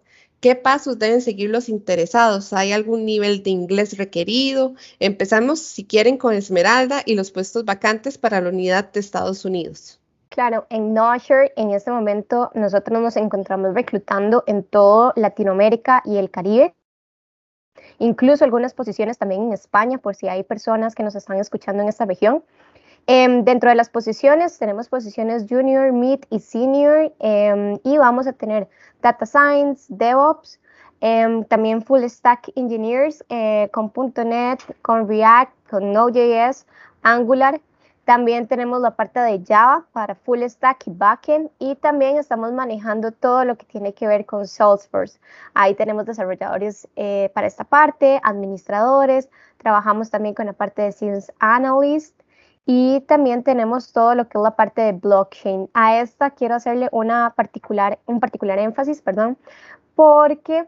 ¿Qué 0.43 0.55
pasos 0.55 0.99
deben 0.99 1.21
seguir 1.21 1.49
los 1.49 1.69
interesados? 1.69 2.51
¿Hay 2.51 2.73
algún 2.73 3.05
nivel 3.05 3.43
de 3.43 3.49
inglés 3.49 3.97
requerido? 3.97 4.73
Empezamos, 4.99 5.61
si 5.61 5.85
quieren, 5.85 6.17
con 6.17 6.33
Esmeralda 6.33 7.01
y 7.05 7.15
los 7.15 7.31
puestos 7.31 7.63
vacantes 7.63 8.17
para 8.17 8.41
la 8.41 8.49
unidad 8.49 8.91
de 8.91 8.99
Estados 8.99 9.45
Unidos. 9.45 10.01
Claro, 10.27 10.67
en 10.69 10.93
Nosher 10.93 11.53
en 11.55 11.71
este 11.71 11.91
momento 11.91 12.51
nosotros 12.55 13.01
nos 13.01 13.15
encontramos 13.15 13.73
reclutando 13.73 14.43
en 14.45 14.65
todo 14.65 15.13
Latinoamérica 15.15 16.01
y 16.03 16.17
el 16.17 16.29
Caribe. 16.29 16.75
Incluso 17.99 18.43
algunas 18.43 18.73
posiciones 18.73 19.17
también 19.17 19.43
en 19.43 19.53
España, 19.53 19.97
por 19.97 20.13
si 20.13 20.27
hay 20.27 20.43
personas 20.43 20.93
que 20.93 21.03
nos 21.03 21.15
están 21.15 21.37
escuchando 21.37 21.83
en 21.83 21.87
esta 21.87 22.03
región. 22.03 22.43
Em, 23.05 23.43
dentro 23.43 23.69
de 23.69 23.75
las 23.75 23.89
posiciones 23.89 24.57
tenemos 24.57 24.87
posiciones 24.87 25.45
junior, 25.49 25.91
mid 25.91 26.21
y 26.29 26.39
senior 26.39 27.11
em, 27.19 27.77
y 27.83 27.97
vamos 27.97 28.27
a 28.27 28.33
tener 28.33 28.69
data 29.01 29.25
science, 29.25 29.87
DevOps, 29.89 30.61
em, 31.01 31.43
también 31.43 31.81
full 31.83 32.03
stack 32.05 32.49
engineers 32.55 33.25
eh, 33.27 33.69
con 33.73 33.91
.NET, 34.25 34.61
con 34.81 35.09
React, 35.09 35.51
con 35.69 35.91
Node.js, 35.91 36.65
Angular. 37.01 37.59
También 38.05 38.47
tenemos 38.47 38.81
la 38.81 38.95
parte 38.95 39.19
de 39.19 39.43
Java 39.45 39.85
para 39.91 40.15
full 40.15 40.41
stack 40.43 40.87
y 40.87 40.91
backend 40.91 41.49
y 41.59 41.75
también 41.75 42.17
estamos 42.17 42.53
manejando 42.53 43.11
todo 43.11 43.43
lo 43.43 43.57
que 43.57 43.65
tiene 43.65 43.93
que 43.93 44.07
ver 44.07 44.25
con 44.25 44.47
Salesforce. 44.47 45.19
Ahí 45.53 45.75
tenemos 45.75 46.05
desarrolladores 46.05 46.87
eh, 46.95 47.31
para 47.33 47.47
esta 47.47 47.65
parte, 47.65 48.21
administradores, 48.23 49.29
trabajamos 49.57 50.09
también 50.09 50.35
con 50.35 50.45
la 50.45 50.53
parte 50.53 50.81
de 50.83 50.91
Science 50.93 51.33
Analyst 51.39 52.22
y 52.65 53.01
también 53.01 53.43
tenemos 53.43 53.91
todo 53.91 54.15
lo 54.15 54.27
que 54.27 54.37
es 54.37 54.41
la 54.41 54.55
parte 54.55 54.81
de 54.81 54.93
blockchain. 54.93 55.69
A 55.73 55.99
esta 55.99 56.31
quiero 56.31 56.55
hacerle 56.55 56.89
un 56.91 57.07
particular 57.35 58.59
énfasis, 58.59 59.01
perdón, 59.01 59.37
porque 59.95 60.65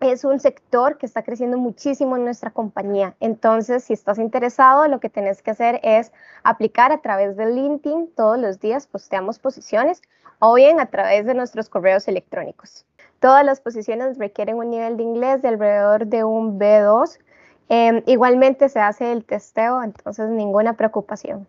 es 0.00 0.24
un 0.24 0.38
sector 0.38 0.98
que 0.98 1.06
está 1.06 1.22
creciendo 1.22 1.56
muchísimo 1.56 2.16
en 2.16 2.24
nuestra 2.24 2.50
compañía. 2.50 3.16
Entonces, 3.20 3.84
si 3.84 3.94
estás 3.94 4.18
interesado, 4.18 4.86
lo 4.88 5.00
que 5.00 5.08
tienes 5.08 5.42
que 5.42 5.52
hacer 5.52 5.80
es 5.82 6.12
aplicar 6.42 6.92
a 6.92 7.00
través 7.00 7.36
de 7.36 7.46
LinkedIn. 7.46 8.12
Todos 8.14 8.38
los 8.38 8.60
días 8.60 8.86
posteamos 8.86 9.38
posiciones 9.38 10.02
o 10.40 10.54
bien 10.54 10.78
a 10.78 10.86
través 10.86 11.24
de 11.24 11.34
nuestros 11.34 11.70
correos 11.70 12.06
electrónicos. 12.06 12.84
Todas 13.18 13.46
las 13.46 13.60
posiciones 13.60 14.18
requieren 14.18 14.56
un 14.56 14.68
nivel 14.68 14.98
de 14.98 15.02
inglés 15.04 15.40
de 15.40 15.48
alrededor 15.48 16.06
de 16.06 16.24
un 16.24 16.58
B2 16.58 17.18
Em, 17.68 18.02
igualmente 18.06 18.68
se 18.68 18.80
hace 18.80 19.12
el 19.12 19.24
testeo, 19.24 19.82
entonces 19.82 20.28
ninguna 20.28 20.76
preocupación. 20.76 21.48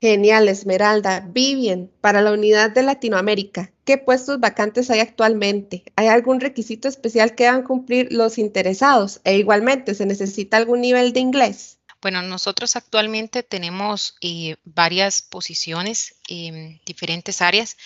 Genial, 0.00 0.48
Esmeralda. 0.48 1.26
Vivian, 1.28 1.90
para 2.00 2.22
la 2.22 2.32
unidad 2.32 2.70
de 2.70 2.84
Latinoamérica, 2.84 3.72
¿qué 3.84 3.98
puestos 3.98 4.38
vacantes 4.38 4.90
hay 4.90 5.00
actualmente? 5.00 5.82
¿Hay 5.96 6.06
algún 6.06 6.40
requisito 6.40 6.86
especial 6.86 7.34
que 7.34 7.44
deban 7.44 7.64
cumplir 7.64 8.12
los 8.12 8.38
interesados? 8.38 9.20
E 9.24 9.38
igualmente, 9.38 9.96
¿se 9.96 10.06
necesita 10.06 10.56
algún 10.56 10.82
nivel 10.82 11.12
de 11.12 11.20
inglés? 11.20 11.78
Bueno, 12.00 12.22
nosotros 12.22 12.76
actualmente 12.76 13.42
tenemos 13.42 14.14
eh, 14.20 14.54
varias 14.64 15.22
posiciones 15.22 16.14
en 16.28 16.80
diferentes 16.86 17.42
áreas, 17.42 17.76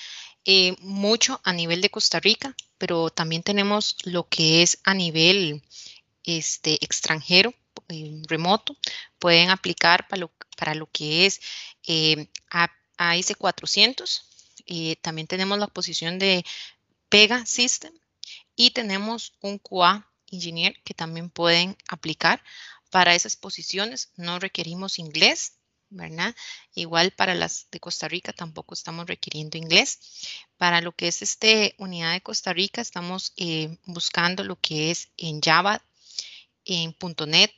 eh, 0.44 0.76
mucho 0.80 1.40
a 1.44 1.54
nivel 1.54 1.80
de 1.80 1.88
Costa 1.88 2.20
Rica, 2.20 2.54
pero 2.76 3.08
también 3.08 3.42
tenemos 3.42 3.96
lo 4.04 4.28
que 4.28 4.62
es 4.62 4.78
a 4.84 4.92
nivel 4.92 5.62
este, 6.24 6.74
extranjero, 6.84 7.50
eh, 7.50 7.54
remoto. 8.28 8.76
Pueden 9.18 9.50
aplicar 9.50 10.08
para 10.08 10.20
lo, 10.20 10.32
para 10.56 10.74
lo 10.74 10.86
que 10.86 11.26
es 11.26 11.40
eh, 11.86 12.28
AS400. 12.98 14.22
Eh, 14.66 14.96
también 15.02 15.26
tenemos 15.26 15.58
la 15.58 15.66
posición 15.66 16.18
de 16.18 16.44
Pega 17.08 17.44
System 17.46 17.92
y 18.56 18.70
tenemos 18.70 19.34
un 19.40 19.58
QA 19.58 20.08
Engineer 20.30 20.80
que 20.84 20.94
también 20.94 21.30
pueden 21.30 21.76
aplicar 21.88 22.42
para 22.90 23.14
esas 23.14 23.36
posiciones. 23.36 24.10
No 24.16 24.38
requerimos 24.38 24.98
inglés, 24.98 25.54
¿verdad? 25.90 26.34
Igual 26.74 27.10
para 27.12 27.34
las 27.34 27.66
de 27.70 27.80
Costa 27.80 28.08
Rica 28.08 28.32
tampoco 28.32 28.74
estamos 28.74 29.06
requiriendo 29.06 29.58
inglés. 29.58 29.98
Para 30.56 30.80
lo 30.80 30.92
que 30.92 31.08
es 31.08 31.22
este 31.22 31.74
unidad 31.78 32.12
de 32.12 32.22
Costa 32.22 32.52
Rica 32.52 32.80
estamos 32.80 33.32
eh, 33.36 33.76
buscando 33.84 34.44
lo 34.44 34.56
que 34.56 34.90
es 34.90 35.08
en 35.16 35.40
Java, 35.40 35.84
en 36.64 36.96
.NET. 37.26 37.52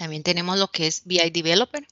También 0.00 0.22
tenemos 0.22 0.58
lo 0.58 0.68
que 0.68 0.86
es 0.86 1.02
BI 1.04 1.28
Developer 1.28 1.86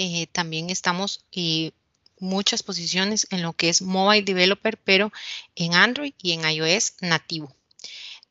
eh, 0.00 0.28
también 0.30 0.70
estamos 0.70 1.24
eh, 1.32 1.72
muchas 2.20 2.62
posiciones 2.62 3.26
en 3.30 3.42
lo 3.42 3.52
que 3.52 3.68
es 3.68 3.82
mobile 3.82 4.22
developer, 4.22 4.78
pero 4.78 5.12
en 5.56 5.74
Android 5.74 6.14
y 6.22 6.32
en 6.32 6.48
iOS 6.48 6.94
nativo. 7.00 7.54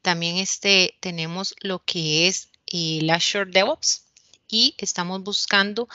También 0.02 0.38
este, 0.38 0.96
tenemos 1.02 1.56
lo 1.60 1.84
que 1.84 2.28
es 2.28 2.50
eh, 2.68 3.00
el 3.02 3.10
Azure 3.10 3.52
DevOps 3.52 4.04
y 4.48 4.76
estamos 4.78 5.22
buscando 5.24 5.90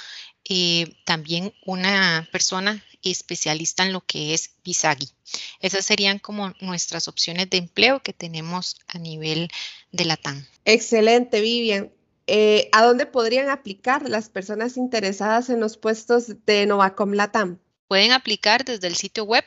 también 1.05 1.55
una 1.65 2.29
persona 2.31 2.85
especialista 3.03 3.85
en 3.85 3.93
lo 3.95 4.03
que 4.03 4.35
es 4.35 4.51
Visagi. 4.63 5.09
Esas 5.61 5.87
serían 5.87 6.19
como 6.19 6.53
nuestras 6.61 7.09
opciones 7.09 7.49
de 7.49 7.57
empleo 7.57 8.03
que 8.03 8.13
tenemos 8.13 8.77
a 8.87 8.99
nivel 8.99 9.49
de 9.93 10.05
la 10.05 10.19
TAN. 10.19 10.47
Excelente, 10.67 11.41
Vivian. 11.41 11.91
Eh, 12.27 12.69
¿A 12.73 12.85
dónde 12.85 13.07
podrían 13.07 13.49
aplicar 13.51 14.09
las 14.09 14.29
personas 14.29 14.77
interesadas 14.77 15.51
en 15.51 15.61
los 15.61 15.77
puestos 15.77 16.45
de 16.47 16.67
Novacom 16.67 17.13
Latam? 17.13 17.59
Pueden 17.89 18.13
aplicar 18.13 18.65
desde 18.65 18.87
el 18.87 18.95
sitio 18.97 19.25
web, 19.25 19.45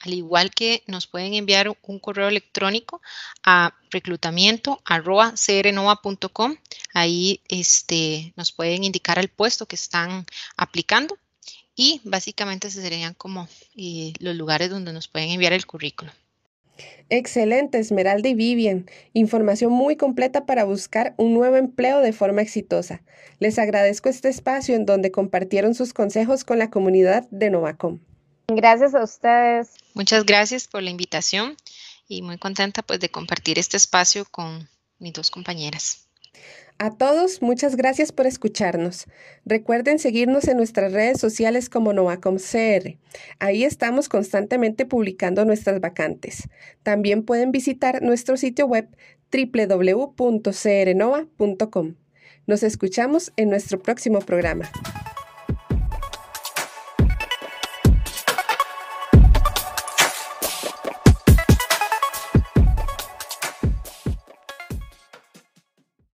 al 0.00 0.14
igual 0.14 0.50
que 0.50 0.82
nos 0.86 1.06
pueden 1.06 1.34
enviar 1.34 1.68
un 1.68 1.98
correo 1.98 2.28
electrónico 2.28 3.02
a 3.44 3.74
reclutamiento.crnova.com. 3.90 6.56
Ahí 6.94 7.42
este, 7.48 8.32
nos 8.36 8.52
pueden 8.52 8.84
indicar 8.84 9.18
el 9.18 9.28
puesto 9.28 9.66
que 9.66 9.76
están 9.76 10.24
aplicando 10.56 11.18
y 11.74 12.00
básicamente 12.04 12.70
serían 12.70 13.14
como 13.14 13.48
eh, 13.76 14.12
los 14.18 14.36
lugares 14.36 14.70
donde 14.70 14.92
nos 14.92 15.08
pueden 15.08 15.30
enviar 15.30 15.52
el 15.52 15.66
currículo. 15.66 16.12
Excelente, 17.08 17.78
Esmeralda 17.78 18.28
y 18.28 18.34
Vivian. 18.34 18.86
Información 19.12 19.72
muy 19.72 19.96
completa 19.96 20.46
para 20.46 20.64
buscar 20.64 21.14
un 21.18 21.34
nuevo 21.34 21.56
empleo 21.56 22.00
de 22.00 22.12
forma 22.12 22.42
exitosa. 22.42 23.02
Les 23.38 23.58
agradezco 23.58 24.08
este 24.08 24.28
espacio 24.28 24.74
en 24.74 24.86
donde 24.86 25.10
compartieron 25.10 25.74
sus 25.74 25.92
consejos 25.92 26.44
con 26.44 26.58
la 26.58 26.70
comunidad 26.70 27.28
de 27.30 27.50
Novacom. 27.50 28.00
Gracias 28.48 28.94
a 28.94 29.02
ustedes. 29.02 29.72
Muchas 29.94 30.24
gracias 30.24 30.68
por 30.68 30.82
la 30.82 30.90
invitación 30.90 31.56
y 32.08 32.22
muy 32.22 32.38
contenta 32.38 32.82
pues 32.82 33.00
de 33.00 33.10
compartir 33.10 33.58
este 33.58 33.76
espacio 33.76 34.24
con 34.30 34.68
mis 34.98 35.12
dos 35.12 35.30
compañeras. 35.30 36.06
A 36.82 36.90
todos, 36.90 37.40
muchas 37.42 37.76
gracias 37.76 38.10
por 38.10 38.26
escucharnos. 38.26 39.06
Recuerden 39.44 40.00
seguirnos 40.00 40.48
en 40.48 40.56
nuestras 40.56 40.92
redes 40.92 41.20
sociales 41.20 41.70
como 41.70 41.92
NovaComCR. 41.92 42.98
Ahí 43.38 43.62
estamos 43.62 44.08
constantemente 44.08 44.84
publicando 44.84 45.44
nuestras 45.44 45.80
vacantes. 45.80 46.48
También 46.82 47.22
pueden 47.22 47.52
visitar 47.52 48.02
nuestro 48.02 48.36
sitio 48.36 48.66
web 48.66 48.88
www.crnova.com. 49.30 51.94
Nos 52.48 52.64
escuchamos 52.64 53.32
en 53.36 53.50
nuestro 53.50 53.80
próximo 53.80 54.18
programa. 54.18 54.68